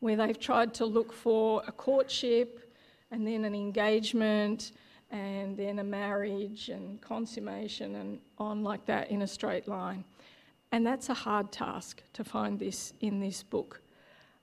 where 0.00 0.16
they've 0.16 0.40
tried 0.40 0.74
to 0.74 0.84
look 0.84 1.12
for 1.12 1.62
a 1.68 1.70
courtship 1.70 2.74
and 3.12 3.24
then 3.24 3.44
an 3.44 3.54
engagement 3.54 4.72
and 5.12 5.56
then 5.56 5.78
a 5.78 5.84
marriage 5.84 6.68
and 6.68 7.00
consummation 7.00 7.94
and 7.94 8.18
on 8.38 8.64
like 8.64 8.84
that 8.86 9.12
in 9.12 9.22
a 9.22 9.28
straight 9.28 9.68
line. 9.68 10.02
And 10.72 10.84
that's 10.84 11.08
a 11.08 11.14
hard 11.14 11.52
task 11.52 12.02
to 12.14 12.24
find 12.24 12.58
this 12.58 12.94
in 13.00 13.20
this 13.20 13.44
book. 13.44 13.80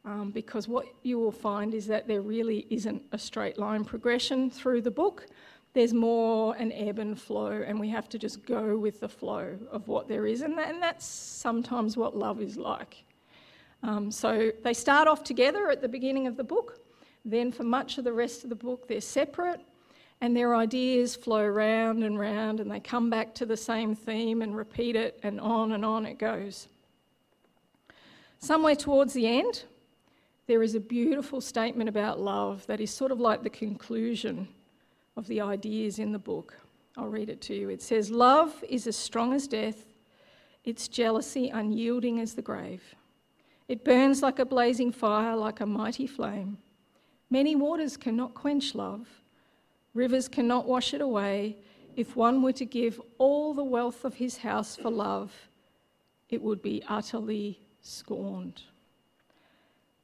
Um, 0.05 0.29
because 0.29 0.67
what 0.67 0.85
you 1.01 1.17
will 1.17 1.31
find 1.31 1.73
is 1.73 1.87
that 1.87 2.07
there 2.07 2.21
really 2.21 2.67
isn't 2.69 3.01
a 3.11 3.17
straight 3.17 3.57
line 3.57 3.83
progression 3.83 4.51
through 4.51 4.81
the 4.81 4.91
book. 4.91 5.25
There's 5.73 5.93
more 5.93 6.55
an 6.55 6.71
ebb 6.71 6.99
and 6.99 7.19
flow, 7.19 7.63
and 7.65 7.79
we 7.79 7.89
have 7.89 8.07
to 8.09 8.19
just 8.19 8.45
go 8.45 8.77
with 8.77 8.99
the 8.99 9.09
flow 9.09 9.57
of 9.71 9.87
what 9.87 10.07
there 10.07 10.27
is. 10.27 10.41
And, 10.41 10.57
that, 10.59 10.69
and 10.69 10.81
that's 10.81 11.05
sometimes 11.05 11.97
what 11.97 12.15
love 12.15 12.39
is 12.39 12.55
like. 12.55 13.03
Um, 13.81 14.11
so 14.11 14.51
they 14.63 14.73
start 14.73 15.07
off 15.07 15.23
together 15.23 15.69
at 15.69 15.81
the 15.81 15.89
beginning 15.89 16.27
of 16.27 16.37
the 16.37 16.43
book, 16.43 16.79
then 17.25 17.51
for 17.51 17.63
much 17.63 17.97
of 17.97 18.03
the 18.03 18.13
rest 18.13 18.43
of 18.43 18.51
the 18.51 18.55
book, 18.55 18.87
they're 18.87 19.01
separate, 19.01 19.59
and 20.21 20.37
their 20.37 20.55
ideas 20.55 21.15
flow 21.15 21.45
round 21.45 22.03
and 22.03 22.19
round, 22.19 22.59
and 22.59 22.69
they 22.69 22.79
come 22.79 23.09
back 23.09 23.33
to 23.35 23.45
the 23.45 23.57
same 23.57 23.95
theme 23.95 24.43
and 24.43 24.55
repeat 24.55 24.95
it, 24.95 25.19
and 25.23 25.41
on 25.41 25.71
and 25.71 25.83
on 25.83 26.05
it 26.05 26.19
goes. 26.19 26.67
Somewhere 28.39 28.75
towards 28.75 29.13
the 29.13 29.27
end, 29.27 29.63
there 30.47 30.61
is 30.61 30.75
a 30.75 30.79
beautiful 30.79 31.41
statement 31.41 31.89
about 31.89 32.19
love 32.19 32.65
that 32.67 32.79
is 32.79 32.91
sort 32.91 33.11
of 33.11 33.19
like 33.19 33.43
the 33.43 33.49
conclusion 33.49 34.47
of 35.17 35.27
the 35.27 35.41
ideas 35.41 35.97
in 35.99 36.11
the 36.11 36.19
book. 36.19 36.57
I'll 36.97 37.07
read 37.07 37.29
it 37.29 37.41
to 37.41 37.55
you. 37.55 37.69
It 37.69 37.81
says, 37.81 38.11
Love 38.11 38.63
is 38.69 38.87
as 38.87 38.95
strong 38.95 39.33
as 39.33 39.47
death, 39.47 39.85
its 40.63 40.87
jealousy 40.87 41.49
unyielding 41.49 42.19
as 42.19 42.35
the 42.35 42.41
grave. 42.41 42.95
It 43.67 43.83
burns 43.83 44.21
like 44.21 44.39
a 44.39 44.45
blazing 44.45 44.91
fire, 44.91 45.35
like 45.35 45.59
a 45.59 45.65
mighty 45.65 46.07
flame. 46.07 46.59
Many 47.29 47.55
waters 47.55 47.97
cannot 47.97 48.35
quench 48.35 48.75
love, 48.75 49.07
rivers 49.93 50.27
cannot 50.27 50.67
wash 50.67 50.93
it 50.93 51.01
away. 51.01 51.57
If 51.95 52.15
one 52.15 52.41
were 52.41 52.51
to 52.53 52.65
give 52.65 53.01
all 53.17 53.53
the 53.53 53.63
wealth 53.63 54.03
of 54.03 54.15
his 54.15 54.37
house 54.37 54.75
for 54.75 54.91
love, 54.91 55.31
it 56.29 56.41
would 56.41 56.61
be 56.61 56.83
utterly 56.89 57.59
scorned. 57.81 58.61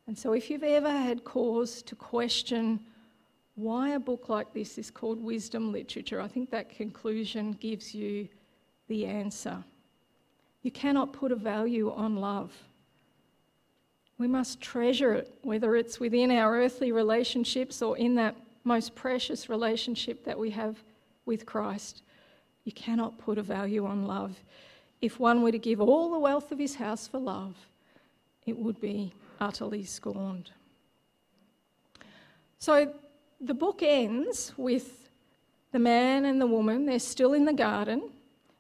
And 0.08 0.18
so, 0.18 0.34
if 0.34 0.50
you've 0.50 0.64
ever 0.64 0.90
had 0.90 1.24
cause 1.24 1.82
to 1.84 1.96
question 1.96 2.80
why 3.56 3.90
a 3.90 4.00
book 4.00 4.30
like 4.30 4.54
this 4.54 4.78
is 4.78 4.90
called 4.90 5.22
wisdom 5.22 5.72
literature, 5.72 6.22
I 6.22 6.28
think 6.28 6.50
that 6.52 6.70
conclusion 6.70 7.54
gives 7.54 7.94
you 7.94 8.28
the 8.88 9.06
answer. 9.06 9.64
You 10.64 10.72
cannot 10.72 11.14
put 11.14 11.32
a 11.32 11.36
value 11.36 11.92
on 11.92 12.16
love. 12.16 12.52
We 14.18 14.28
must 14.28 14.62
treasure 14.62 15.14
it, 15.14 15.34
whether 15.42 15.76
it's 15.76 16.00
within 16.00 16.32
our 16.32 16.56
earthly 16.56 16.92
relationships 16.92 17.82
or 17.82 17.98
in 17.98 18.16
that 18.16 18.36
most 18.64 18.94
precious 18.96 19.50
relationship 19.50 20.24
that 20.26 20.38
we 20.38 20.52
have 20.52 20.78
with 21.26 21.46
Christ. 21.46 22.04
You 22.64 22.72
cannot 22.72 23.18
put 23.18 23.38
a 23.38 23.42
value 23.42 23.86
on 23.86 24.06
love. 24.06 24.38
If 25.02 25.20
one 25.20 25.42
were 25.42 25.52
to 25.52 25.58
give 25.58 25.82
all 25.82 26.12
the 26.12 26.20
wealth 26.20 26.52
of 26.52 26.60
his 26.60 26.76
house 26.76 27.08
for 27.08 27.18
love, 27.18 27.56
it 28.46 28.58
would 28.58 28.80
be 28.80 29.14
utterly 29.42 29.84
scorned. 29.84 30.52
So 32.60 32.94
the 33.42 33.54
book 33.54 33.82
ends 33.84 34.54
with 34.56 35.10
the 35.72 35.80
man 35.80 36.26
and 36.26 36.40
the 36.40 36.48
woman, 36.48 36.86
they're 36.86 37.00
still 37.00 37.34
in 37.34 37.46
the 37.46 37.54
garden. 37.54 38.12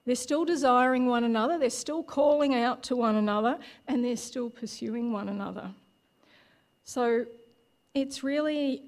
They're 0.05 0.15
still 0.15 0.43
desiring 0.43 1.05
one 1.05 1.23
another, 1.23 1.59
they're 1.59 1.69
still 1.69 2.01
calling 2.01 2.55
out 2.55 2.81
to 2.83 2.95
one 2.95 3.15
another, 3.15 3.59
and 3.87 4.03
they're 4.03 4.17
still 4.17 4.49
pursuing 4.49 5.13
one 5.13 5.29
another. 5.29 5.69
So 6.83 7.25
it's 7.93 8.23
really 8.23 8.81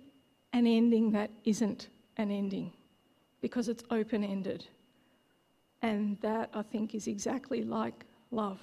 an 0.53 0.65
ending 0.65 1.12
that 1.12 1.29
isn't 1.45 1.89
an 2.17 2.32
ending 2.32 2.71
because 3.41 3.69
it's 3.69 3.84
open 3.91 4.23
ended. 4.23 4.65
And 5.84 6.17
that, 6.21 6.49
I 6.53 6.63
think, 6.63 6.95
is 6.95 7.08
exactly 7.08 7.63
like 7.63 8.06
love. 8.32 8.60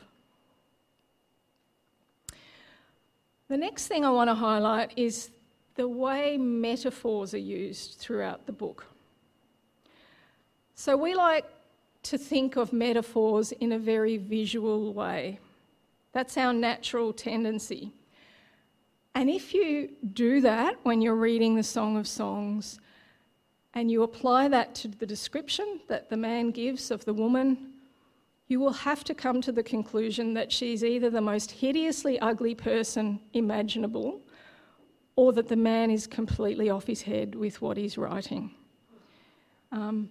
The 3.50 3.56
next 3.56 3.88
thing 3.88 4.04
I 4.04 4.10
want 4.10 4.30
to 4.30 4.34
highlight 4.36 4.92
is 4.96 5.30
the 5.74 5.88
way 5.88 6.36
metaphors 6.38 7.34
are 7.34 7.38
used 7.38 7.96
throughout 7.98 8.46
the 8.46 8.52
book. 8.52 8.86
So 10.76 10.96
we 10.96 11.14
like 11.16 11.44
to 12.04 12.16
think 12.16 12.54
of 12.54 12.72
metaphors 12.72 13.50
in 13.50 13.72
a 13.72 13.78
very 13.80 14.18
visual 14.18 14.94
way. 14.94 15.40
That's 16.12 16.36
our 16.36 16.52
natural 16.52 17.12
tendency. 17.12 17.90
And 19.16 19.28
if 19.28 19.52
you 19.52 19.90
do 20.14 20.40
that 20.42 20.76
when 20.84 21.02
you're 21.02 21.16
reading 21.16 21.56
the 21.56 21.64
Song 21.64 21.96
of 21.96 22.06
Songs 22.06 22.78
and 23.74 23.90
you 23.90 24.04
apply 24.04 24.46
that 24.46 24.76
to 24.76 24.86
the 24.86 25.06
description 25.06 25.80
that 25.88 26.08
the 26.08 26.16
man 26.16 26.52
gives 26.52 26.92
of 26.92 27.04
the 27.04 27.14
woman, 27.14 27.69
you 28.50 28.58
will 28.58 28.72
have 28.72 29.04
to 29.04 29.14
come 29.14 29.40
to 29.40 29.52
the 29.52 29.62
conclusion 29.62 30.34
that 30.34 30.50
she's 30.50 30.82
either 30.82 31.08
the 31.08 31.20
most 31.20 31.52
hideously 31.52 32.18
ugly 32.18 32.52
person 32.52 33.20
imaginable 33.32 34.20
or 35.14 35.32
that 35.32 35.46
the 35.46 35.54
man 35.54 35.88
is 35.88 36.08
completely 36.08 36.68
off 36.68 36.88
his 36.88 37.02
head 37.02 37.36
with 37.36 37.62
what 37.62 37.76
he's 37.76 37.96
writing. 37.96 38.50
Um, 39.70 40.10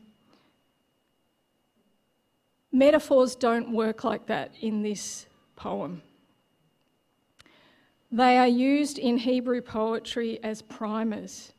Metaphors 2.71 3.35
don't 3.35 3.73
work 3.73 4.05
like 4.05 4.27
that 4.27 4.51
in 4.61 4.83
this 4.83 5.25
poem. 5.57 6.01
They 8.09 8.37
are 8.37 8.47
used 8.47 8.99
in 8.99 9.17
Hebrew 9.17 9.61
poetry 9.61 10.39
as 10.43 10.61
primers 10.61 11.51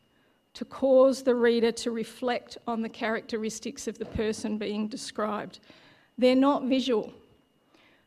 to 0.54 0.64
cause 0.64 1.24
the 1.24 1.34
reader 1.34 1.72
to 1.72 1.90
reflect 1.90 2.56
on 2.66 2.80
the 2.80 2.88
characteristics 2.88 3.86
of 3.86 3.98
the 3.98 4.06
person 4.06 4.56
being 4.56 4.88
described. 4.88 5.60
They're 6.20 6.36
not 6.36 6.64
visual. 6.64 7.12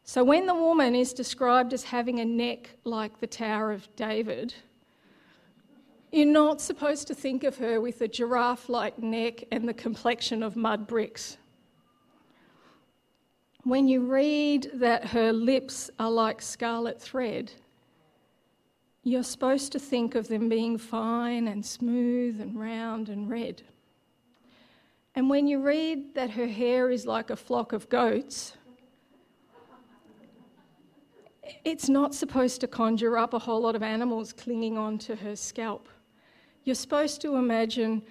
So 0.03 0.23
when 0.23 0.45
the 0.45 0.53
woman 0.53 0.95
is 0.95 1.13
described 1.13 1.73
as 1.73 1.83
having 1.83 2.19
a 2.19 2.25
neck 2.25 2.69
like 2.83 3.19
the 3.19 3.27
Tower 3.27 3.71
of 3.71 3.93
David, 3.95 4.53
you're 6.11 6.25
not 6.25 6.61
supposed 6.61 7.07
to 7.07 7.15
think 7.15 7.43
of 7.43 7.57
her 7.57 7.81
with 7.81 8.01
a 8.01 8.07
giraffe 8.07 8.69
like 8.69 8.99
neck 8.99 9.43
and 9.51 9.67
the 9.67 9.73
complexion 9.73 10.43
of 10.43 10.55
mud 10.55 10.87
bricks 10.87 11.37
when 13.63 13.87
you 13.87 14.01
read 14.01 14.69
that 14.73 15.05
her 15.05 15.31
lips 15.31 15.89
are 15.97 16.11
like 16.11 16.41
scarlet 16.41 17.01
thread, 17.01 17.51
you're 19.03 19.23
supposed 19.23 19.71
to 19.71 19.79
think 19.79 20.15
of 20.15 20.27
them 20.27 20.49
being 20.49 20.77
fine 20.77 21.47
and 21.47 21.65
smooth 21.65 22.39
and 22.41 22.59
round 22.59 23.09
and 23.09 23.29
red. 23.29 23.61
And 25.15 25.29
when 25.29 25.47
you 25.47 25.59
read 25.59 26.15
that 26.15 26.31
her 26.31 26.47
hair 26.47 26.89
is 26.89 27.05
like 27.05 27.29
a 27.29 27.35
flock 27.35 27.71
of 27.71 27.87
goats, 27.89 28.53
it's 31.63 31.87
not 31.87 32.15
supposed 32.15 32.61
to 32.61 32.67
conjure 32.67 33.17
up 33.17 33.33
a 33.33 33.39
whole 33.39 33.61
lot 33.61 33.75
of 33.75 33.83
animals 33.83 34.33
clinging 34.33 34.77
onto 34.77 35.15
her 35.15 35.35
scalp. 35.35 35.87
You're 36.63 36.75
supposed 36.75 37.21
to 37.21 37.35
imagine 37.35 38.01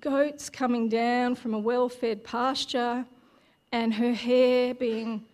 goats 0.00 0.50
coming 0.50 0.88
down 0.88 1.34
from 1.34 1.54
a 1.54 1.58
well 1.58 1.88
fed 1.88 2.24
pasture 2.24 3.06
and 3.72 3.94
her 3.94 4.12
hair 4.12 4.74
being 4.74 5.24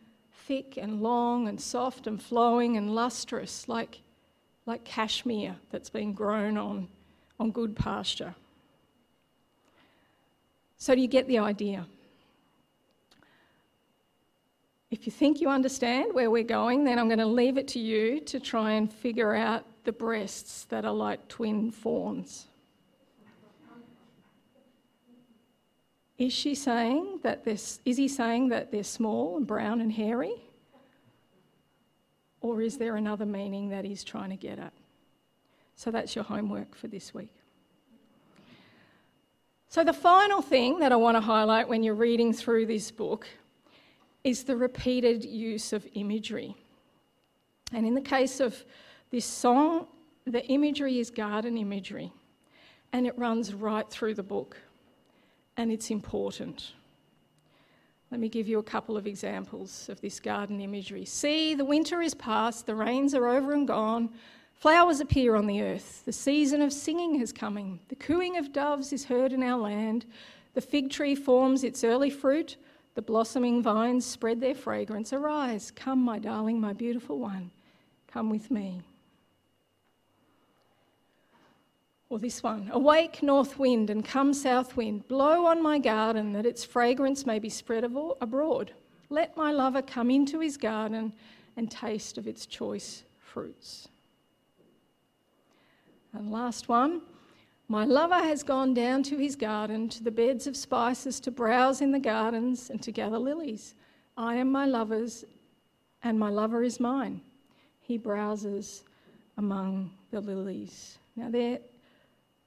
thick 0.46 0.76
and 0.76 1.02
long 1.02 1.48
and 1.48 1.60
soft 1.60 2.06
and 2.06 2.22
flowing 2.22 2.76
and 2.76 2.94
lustrous, 2.94 3.68
like, 3.68 4.00
like 4.66 4.84
cashmere 4.84 5.56
that's 5.70 5.90
been 5.90 6.12
grown 6.12 6.56
on, 6.56 6.88
on 7.40 7.50
good 7.50 7.74
pasture. 7.74 8.34
So, 10.78 10.94
do 10.94 11.00
you 11.00 11.08
get 11.08 11.26
the 11.26 11.38
idea? 11.38 11.86
If 14.90 15.06
you 15.06 15.12
think 15.12 15.40
you 15.40 15.48
understand 15.48 16.14
where 16.14 16.30
we're 16.30 16.44
going, 16.44 16.84
then 16.84 16.98
I'm 16.98 17.08
going 17.08 17.18
to 17.18 17.26
leave 17.26 17.58
it 17.58 17.68
to 17.68 17.78
you 17.78 18.20
to 18.20 18.38
try 18.38 18.72
and 18.72 18.92
figure 18.92 19.34
out 19.34 19.64
the 19.84 19.92
breasts 19.92 20.64
that 20.64 20.84
are 20.84 20.92
like 20.92 21.26
twin 21.28 21.70
fawns. 21.70 22.46
Is 26.18 26.32
she 26.32 26.54
saying 26.54 27.20
that 27.22 27.44
this, 27.44 27.80
is 27.84 27.96
he 27.96 28.08
saying 28.08 28.48
that 28.48 28.70
they're 28.70 28.84
small 28.84 29.36
and 29.36 29.46
brown 29.46 29.80
and 29.80 29.92
hairy? 29.92 30.34
Or 32.40 32.62
is 32.62 32.78
there 32.78 32.96
another 32.96 33.26
meaning 33.26 33.68
that 33.70 33.84
he's 33.84 34.04
trying 34.04 34.30
to 34.30 34.36
get 34.36 34.58
at? 34.58 34.72
So 35.74 35.90
that's 35.90 36.14
your 36.14 36.24
homework 36.24 36.74
for 36.74 36.88
this 36.88 37.12
week. 37.12 37.34
So, 39.68 39.84
the 39.84 39.92
final 39.92 40.40
thing 40.42 40.78
that 40.78 40.92
I 40.92 40.96
want 40.96 41.16
to 41.16 41.20
highlight 41.20 41.68
when 41.68 41.82
you're 41.82 41.94
reading 41.94 42.32
through 42.32 42.66
this 42.66 42.90
book 42.90 43.26
is 44.24 44.44
the 44.44 44.56
repeated 44.56 45.24
use 45.24 45.72
of 45.72 45.86
imagery. 45.94 46.56
And 47.72 47.86
in 47.86 47.94
the 47.94 48.00
case 48.00 48.40
of 48.40 48.64
this 49.10 49.24
song, 49.24 49.86
the 50.24 50.44
imagery 50.46 50.98
is 50.98 51.10
garden 51.10 51.56
imagery, 51.56 52.12
and 52.92 53.06
it 53.06 53.18
runs 53.18 53.52
right 53.54 53.88
through 53.88 54.14
the 54.14 54.22
book 54.22 54.56
and 55.56 55.72
it's 55.72 55.90
important. 55.90 56.72
Let 58.10 58.20
me 58.20 58.28
give 58.28 58.46
you 58.46 58.58
a 58.58 58.62
couple 58.62 58.96
of 58.96 59.06
examples 59.06 59.88
of 59.88 60.00
this 60.00 60.20
garden 60.20 60.60
imagery. 60.60 61.04
See, 61.04 61.54
the 61.54 61.64
winter 61.64 62.02
is 62.02 62.14
past, 62.14 62.66
the 62.66 62.74
rains 62.74 63.14
are 63.14 63.26
over 63.26 63.52
and 63.52 63.66
gone, 63.66 64.10
flowers 64.58 65.00
appear 65.00 65.36
on 65.36 65.46
the 65.46 65.62
earth, 65.62 66.02
the 66.04 66.12
season 66.12 66.60
of 66.62 66.72
singing 66.72 67.20
is 67.20 67.32
coming, 67.32 67.80
the 67.88 67.94
cooing 67.96 68.36
of 68.36 68.52
doves 68.52 68.92
is 68.92 69.04
heard 69.04 69.32
in 69.32 69.42
our 69.42 69.58
land, 69.58 70.06
the 70.54 70.60
fig 70.60 70.90
tree 70.90 71.14
forms 71.14 71.62
its 71.64 71.84
early 71.84 72.10
fruit, 72.10 72.56
The 72.96 73.02
blossoming 73.02 73.62
vines 73.62 74.06
spread 74.06 74.40
their 74.40 74.54
fragrance. 74.54 75.12
Arise, 75.12 75.70
come, 75.70 76.02
my 76.02 76.18
darling, 76.18 76.58
my 76.58 76.72
beautiful 76.72 77.18
one, 77.18 77.50
come 78.08 78.30
with 78.30 78.50
me. 78.50 78.80
Or 82.08 82.18
this 82.18 82.42
one 82.42 82.70
Awake, 82.72 83.22
north 83.22 83.58
wind, 83.58 83.90
and 83.90 84.02
come, 84.02 84.32
south 84.32 84.78
wind, 84.78 85.06
blow 85.08 85.44
on 85.44 85.62
my 85.62 85.78
garden 85.78 86.32
that 86.32 86.46
its 86.46 86.64
fragrance 86.64 87.26
may 87.26 87.38
be 87.38 87.50
spread 87.50 87.84
abroad. 87.84 88.72
Let 89.10 89.36
my 89.36 89.52
lover 89.52 89.82
come 89.82 90.10
into 90.10 90.40
his 90.40 90.56
garden 90.56 91.12
and 91.54 91.70
taste 91.70 92.16
of 92.16 92.26
its 92.26 92.46
choice 92.46 93.04
fruits. 93.18 93.88
And 96.12 96.30
last 96.30 96.68
one 96.68 97.02
My 97.68 97.84
lover 97.84 98.14
has 98.18 98.42
gone 98.42 98.74
down 98.74 99.02
to 99.04 99.16
his 99.16 99.36
garden, 99.36 99.88
to 99.90 100.02
the 100.02 100.10
beds 100.10 100.46
of 100.46 100.56
spices, 100.56 101.20
to 101.20 101.30
browse 101.30 101.80
in 101.80 101.92
the 101.92 101.98
gardens 101.98 102.70
and 102.70 102.82
to 102.82 102.92
gather 102.92 103.18
lilies. 103.18 103.74
I 104.16 104.36
am 104.36 104.50
my 104.50 104.66
lover's, 104.66 105.24
and 106.02 106.18
my 106.18 106.30
lover 106.30 106.62
is 106.62 106.80
mine. 106.80 107.20
He 107.80 107.98
browses 107.98 108.84
among 109.36 109.90
the 110.10 110.20
lilies. 110.20 110.98
Now, 111.16 111.28
there 111.28 111.58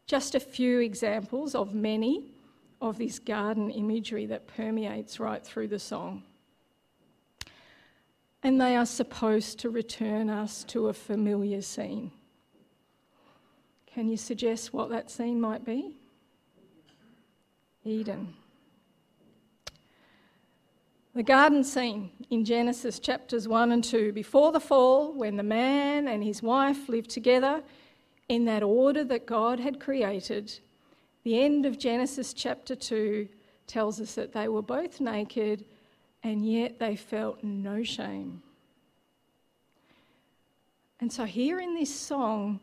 just 0.10 0.34
a 0.34 0.40
few 0.40 0.80
examples 0.80 1.54
of 1.54 1.76
many 1.76 2.32
of 2.82 2.98
this 2.98 3.20
garden 3.20 3.70
imagery 3.70 4.26
that 4.26 4.48
permeates 4.48 5.20
right 5.20 5.46
through 5.46 5.68
the 5.68 5.78
song. 5.78 6.24
And 8.42 8.60
they 8.60 8.76
are 8.76 8.88
supposed 8.88 9.60
to 9.60 9.70
return 9.70 10.30
us 10.30 10.64
to 10.66 10.88
a 10.88 10.94
familiar 10.94 11.62
scene. 11.62 12.12
Can 14.00 14.08
you 14.08 14.16
suggest 14.16 14.74
what 14.74 14.88
that 14.92 15.12
scene 15.12 15.42
might 15.42 15.66
be? 15.66 15.98
Eden. 17.84 18.34
The 21.14 21.22
garden 21.22 21.66
scene 21.66 22.10
in 22.30 22.46
Genesis 22.46 23.00
chapters 23.00 23.46
1 23.46 23.74
and 23.74 23.84
2, 23.84 24.14
before 24.14 24.54
the 24.54 24.60
fall, 24.62 25.12
when 25.12 25.36
the 25.36 25.44
man 25.44 26.08
and 26.08 26.24
his 26.24 26.42
wife 26.42 26.88
lived 26.88 27.10
together 27.10 27.62
in 28.30 28.46
that 28.46 28.64
order 28.64 29.04
that 29.04 29.26
God 29.26 29.60
had 29.60 29.82
created, 29.82 30.58
the 31.26 31.44
end 31.44 31.66
of 31.66 31.78
Genesis 31.78 32.32
chapter 32.32 32.78
2 32.78 33.28
tells 33.68 34.00
us 34.00 34.16
that 34.16 34.32
they 34.32 34.48
were 34.48 34.62
both 34.62 35.02
naked 35.02 35.66
and 36.24 36.50
yet 36.50 36.80
they 36.80 36.96
felt 36.96 37.44
no 37.44 37.84
shame. 37.84 38.42
And 41.02 41.12
so, 41.12 41.26
here 41.26 41.60
in 41.60 41.76
this 41.76 41.94
song, 41.94 42.62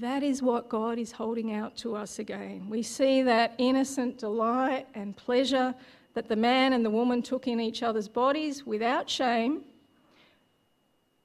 that 0.00 0.22
is 0.22 0.42
what 0.42 0.70
God 0.70 0.98
is 0.98 1.12
holding 1.12 1.52
out 1.52 1.76
to 1.78 1.94
us 1.94 2.18
again. 2.18 2.66
We 2.70 2.82
see 2.82 3.22
that 3.22 3.54
innocent 3.58 4.18
delight 4.18 4.86
and 4.94 5.14
pleasure 5.14 5.74
that 6.14 6.28
the 6.28 6.36
man 6.36 6.72
and 6.72 6.82
the 6.84 6.90
woman 6.90 7.20
took 7.20 7.46
in 7.46 7.60
each 7.60 7.82
other's 7.82 8.08
bodies 8.08 8.64
without 8.64 9.10
shame 9.10 9.62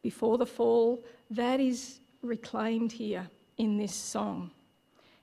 before 0.04 0.38
the 0.38 0.46
fall. 0.46 1.02
That 1.32 1.62
is 1.62 2.00
reclaimed 2.22 2.92
here 2.92 3.30
in 3.58 3.78
this 3.78 3.94
song. 3.94 4.52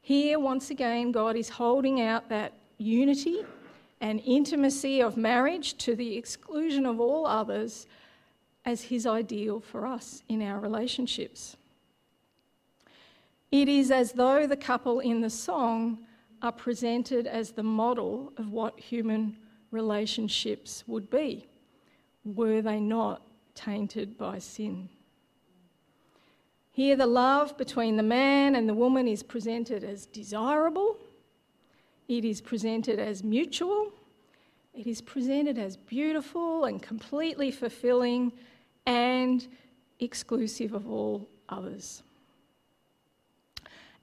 Here, 0.01 0.39
once 0.39 0.71
again, 0.71 1.13
God 1.13 1.37
is 1.37 1.51
holding 1.51 2.01
out 2.01 2.31
that 2.31 2.55
unity 2.79 3.45
and 4.01 4.23
intimacy 4.25 5.01
of 5.01 5.19
marriage 5.19 5.77
to 5.79 5.95
the 5.95 6.17
exclusion 6.17 6.87
of 6.87 6.99
all 6.99 7.27
others 7.27 7.87
as 8.65 8.83
his 8.83 9.07
ideal 9.07 9.61
for 9.61 9.87
us 9.87 10.23
in 10.29 10.41
our 10.41 10.59
relationships. 10.59 11.57
It 13.55 13.69
is 13.69 13.93
as 13.93 14.11
though 14.11 14.49
the 14.49 14.57
couple 14.57 14.99
in 14.99 15.21
the 15.21 15.31
song 15.31 15.99
are 16.43 16.51
presented 16.51 17.29
as 17.29 17.53
the 17.53 17.63
model 17.63 18.33
of 18.37 18.51
what 18.51 18.81
human 18.81 19.37
relationships 19.71 20.83
would 20.89 21.09
be, 21.09 21.47
were 22.25 22.61
they 22.61 22.81
not 22.81 23.23
tainted 23.55 24.19
by 24.19 24.41
sin. 24.41 24.89
Here, 26.73 26.97
the 26.97 27.07
love 27.07 27.57
between 27.57 27.97
the 27.97 28.03
man 28.03 28.57
and 28.57 28.69
the 28.69 28.75
woman 28.75 29.07
is 29.07 29.23
presented 29.23 29.85
as 29.85 30.07
desirable, 30.07 30.97
it 32.09 32.25
is 32.25 32.41
presented 32.41 32.99
as 32.99 33.23
mutual, 33.23 33.93
it 34.75 34.89
is 34.89 35.01
presented 35.01 35.59
as 35.59 35.77
beautiful 35.77 36.65
and 36.65 36.83
completely 36.83 37.53
fulfilling 37.53 38.33
and 38.85 39.47
exclusive 40.01 40.75
of 40.75 40.91
all 40.91 41.29
others. 41.49 42.03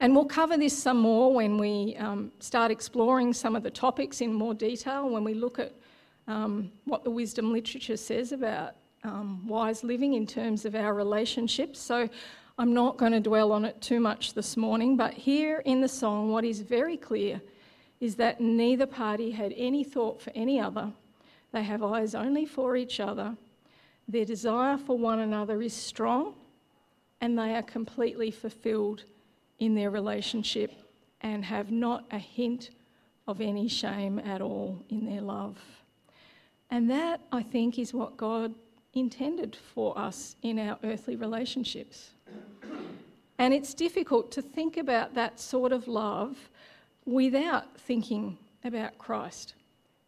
And 0.02 0.16
we'll 0.16 0.24
cover 0.24 0.56
this 0.56 0.76
some 0.76 0.98
more 0.98 1.32
when 1.32 1.58
we 1.58 1.94
um, 1.94 2.32
start 2.40 2.72
exploring 2.72 3.32
some 3.32 3.54
of 3.54 3.62
the 3.62 3.70
topics 3.70 4.20
in 4.20 4.34
more 4.34 4.52
detail, 4.52 5.08
when 5.08 5.22
we 5.22 5.32
look 5.32 5.60
at 5.60 5.72
um, 6.26 6.72
what 6.86 7.04
the 7.04 7.10
wisdom 7.10 7.52
literature 7.52 7.96
says 7.96 8.32
about 8.32 8.72
um, 9.04 9.46
wise 9.46 9.84
living 9.84 10.14
in 10.14 10.26
terms 10.26 10.64
of 10.64 10.74
our 10.74 10.92
relationships. 10.92 11.78
So 11.78 12.08
I'm 12.58 12.74
not 12.74 12.96
going 12.96 13.12
to 13.12 13.20
dwell 13.20 13.52
on 13.52 13.64
it 13.64 13.80
too 13.80 14.00
much 14.00 14.34
this 14.34 14.56
morning, 14.56 14.96
but 14.96 15.14
here 15.14 15.62
in 15.66 15.80
the 15.80 15.88
song, 15.88 16.32
what 16.32 16.44
is 16.44 16.62
very 16.62 16.96
clear 16.96 17.40
is 18.00 18.16
that 18.16 18.40
neither 18.40 18.86
party 18.86 19.30
had 19.30 19.54
any 19.56 19.84
thought 19.84 20.20
for 20.20 20.32
any 20.34 20.58
other. 20.58 20.90
They 21.52 21.62
have 21.62 21.84
eyes 21.84 22.16
only 22.16 22.44
for 22.44 22.74
each 22.74 22.98
other. 22.98 23.36
Their 24.08 24.24
desire 24.24 24.78
for 24.78 24.98
one 24.98 25.20
another 25.20 25.62
is 25.62 25.72
strong, 25.72 26.34
and 27.20 27.38
they 27.38 27.54
are 27.54 27.62
completely 27.62 28.32
fulfilled 28.32 29.04
in 29.58 29.74
their 29.74 29.90
relationship 29.90 30.72
and 31.20 31.44
have 31.44 31.70
not 31.70 32.04
a 32.10 32.18
hint 32.18 32.70
of 33.28 33.40
any 33.40 33.68
shame 33.68 34.18
at 34.18 34.40
all 34.40 34.82
in 34.88 35.06
their 35.06 35.20
love. 35.20 35.58
And 36.70 36.90
that, 36.90 37.20
I 37.30 37.42
think, 37.42 37.78
is 37.78 37.94
what 37.94 38.16
God 38.16 38.54
intended 38.94 39.56
for 39.56 39.96
us 39.98 40.36
in 40.42 40.58
our 40.58 40.78
earthly 40.82 41.16
relationships. 41.16 42.10
And 43.38 43.54
it's 43.54 43.74
difficult 43.74 44.30
to 44.32 44.42
think 44.42 44.76
about 44.76 45.14
that 45.14 45.40
sort 45.40 45.72
of 45.72 45.88
love 45.88 46.36
without 47.04 47.76
thinking 47.78 48.38
about 48.64 48.98
Christ 48.98 49.54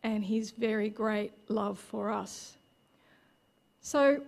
and 0.03 0.25
his 0.25 0.51
very 0.53 0.89
great 0.89 1.33
love 1.49 1.79
for 1.79 2.11
us. 2.11 2.57
So, 3.81 4.23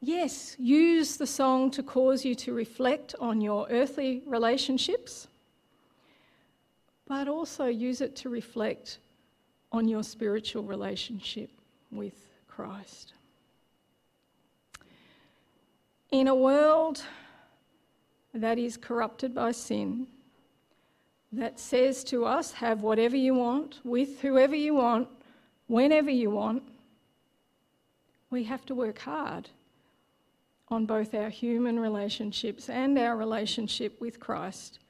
yes, 0.00 0.56
use 0.58 1.16
the 1.16 1.26
song 1.26 1.70
to 1.72 1.82
cause 1.82 2.24
you 2.24 2.34
to 2.36 2.52
reflect 2.52 3.14
on 3.20 3.40
your 3.40 3.66
earthly 3.70 4.22
relationships, 4.26 5.28
but 7.08 7.28
also 7.28 7.66
use 7.66 8.00
it 8.00 8.16
to 8.16 8.28
reflect 8.28 8.98
on 9.72 9.88
your 9.88 10.02
spiritual 10.02 10.62
relationship 10.62 11.50
with 11.90 12.14
Christ. 12.48 13.12
In 16.10 16.28
a 16.28 16.34
world 16.34 17.02
that 18.32 18.58
is 18.58 18.76
corrupted 18.76 19.34
by 19.34 19.52
sin, 19.52 20.06
that 21.32 21.58
says 21.58 22.04
to 22.04 22.24
us, 22.24 22.52
have 22.52 22.82
whatever 22.82 23.16
you 23.16 23.34
want, 23.34 23.80
with 23.84 24.20
whoever 24.20 24.54
you 24.54 24.74
want, 24.74 25.08
whenever 25.66 26.10
you 26.10 26.30
want, 26.30 26.62
we 28.30 28.44
have 28.44 28.64
to 28.66 28.74
work 28.74 28.98
hard 29.00 29.50
on 30.68 30.86
both 30.86 31.14
our 31.14 31.28
human 31.28 31.78
relationships 31.78 32.68
and 32.68 32.98
our 32.98 33.16
relationship 33.16 34.00
with 34.00 34.18
Christ 34.18 34.80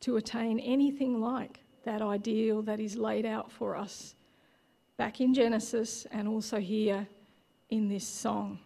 to 0.00 0.16
attain 0.16 0.60
anything 0.60 1.20
like 1.20 1.60
that 1.84 2.00
ideal 2.02 2.62
that 2.62 2.80
is 2.80 2.96
laid 2.96 3.26
out 3.26 3.50
for 3.50 3.76
us 3.76 4.14
back 4.96 5.20
in 5.20 5.34
Genesis 5.34 6.06
and 6.12 6.28
also 6.28 6.58
here 6.58 7.06
in 7.70 7.88
this 7.88 8.06
song. 8.06 8.58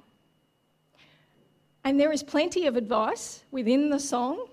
And 1.85 2.01
there 2.01 2.13
is 2.13 2.23
plenty 2.23 2.67
of 2.67 2.77
advice 2.77 3.45
within 3.51 3.91
the 3.91 4.01
song 4.01 4.49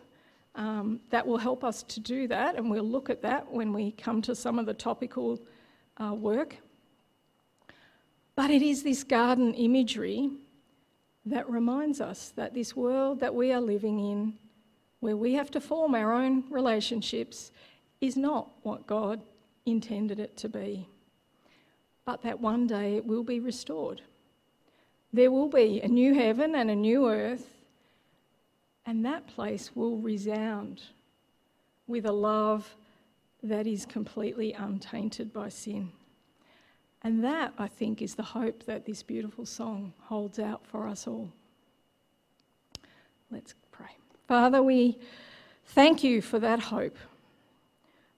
um, 0.56 1.00
that 1.10 1.26
will 1.26 1.38
help 1.38 1.64
us 1.64 1.82
to 1.84 2.00
do 2.00 2.28
that, 2.28 2.56
and 2.56 2.70
we'll 2.70 2.84
look 2.84 3.10
at 3.10 3.22
that 3.22 3.50
when 3.50 3.72
we 3.74 3.92
come 3.92 4.22
to 4.24 4.36
some 4.36 4.60
of 4.60 4.66
the 4.66 4.74
topical 4.74 5.40
uh, 5.98 6.14
work. 6.14 6.58
But 8.36 8.50
it 8.50 8.62
is 8.62 8.84
this 8.84 9.04
garden 9.04 9.54
imagery 9.54 10.30
that 11.26 11.50
reminds 11.50 12.02
us 12.02 12.34
that 12.36 12.54
this 12.54 12.76
world 12.76 13.20
that 13.20 13.36
we 13.36 13.52
are 13.52 13.62
living 13.62 14.00
in, 14.00 14.34
where 15.00 15.18
we 15.18 15.34
have 15.34 15.52
to 15.52 15.62
form 15.62 15.96
our 15.96 16.12
own 16.12 16.44
relationships, 16.50 17.52
is 18.00 18.18
not 18.18 18.50
what 18.64 18.88
God 18.88 19.22
intended 19.66 20.20
it 20.20 20.36
to 20.38 20.50
be, 20.50 20.88
but 22.06 22.24
that 22.24 22.40
one 22.40 22.66
day 22.66 22.96
it 22.96 23.06
will 23.06 23.24
be 23.24 23.40
restored. 23.40 24.02
There 25.14 25.32
will 25.32 25.50
be 25.50 25.82
a 25.82 25.88
new 25.88 26.14
heaven 26.14 26.56
and 26.56 26.72
a 26.72 26.76
new 26.76 27.10
earth, 27.10 27.48
and 28.86 29.06
that 29.06 29.28
place 29.28 29.76
will 29.76 29.98
resound 29.98 30.82
with 31.86 32.06
a 32.06 32.12
love 32.12 32.76
that 33.44 33.68
is 33.68 33.86
completely 33.86 34.54
untainted 34.54 35.34
by 35.34 35.50
sin. 35.50 35.92
And 37.04 37.24
that, 37.24 37.54
I 37.58 37.68
think, 37.68 38.02
is 38.02 38.16
the 38.16 38.24
hope 38.24 38.66
that 38.66 38.86
this 38.86 39.02
beautiful 39.02 39.46
song 39.46 39.94
holds 40.02 40.38
out 40.38 40.66
for 40.68 40.88
us 40.88 41.08
all. 41.08 41.32
Let's 43.32 43.56
pray. 43.72 43.98
Father, 44.28 44.62
we 44.62 45.00
thank 45.66 46.04
you 46.04 46.22
for 46.22 46.38
that 46.40 46.60
hope. 46.60 46.98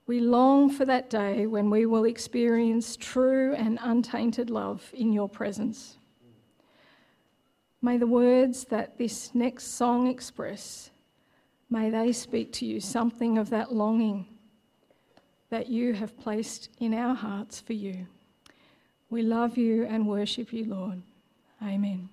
We 0.05 0.19
long 0.19 0.69
for 0.69 0.83
that 0.85 1.09
day 1.09 1.45
when 1.45 1.69
we 1.69 1.85
will 1.85 2.03
experience 2.03 2.97
true 2.97 3.53
and 3.53 3.79
untainted 3.81 4.49
love 4.49 4.91
in 4.93 5.13
your 5.13 5.29
presence. 5.29 5.97
May 7.81 7.97
the 7.97 8.07
words 8.07 8.65
that 8.65 8.97
this 8.97 9.33
next 9.33 9.75
song 9.75 10.07
express, 10.07 10.89
may 11.69 11.89
they 11.89 12.11
speak 12.11 12.51
to 12.53 12.65
you 12.65 12.81
something 12.81 13.37
of 13.37 13.49
that 13.51 13.71
longing 13.71 14.25
that 15.49 15.69
you 15.69 15.93
have 15.93 16.17
placed 16.17 16.69
in 16.79 16.93
our 16.93 17.15
hearts 17.15 17.61
for 17.61 17.73
you. 17.73 18.07
We 19.13 19.21
love 19.21 19.59
you 19.59 19.85
and 19.85 20.07
worship 20.07 20.51
you, 20.51 20.65
Lord. 20.65 21.03
Amen. 21.61 22.09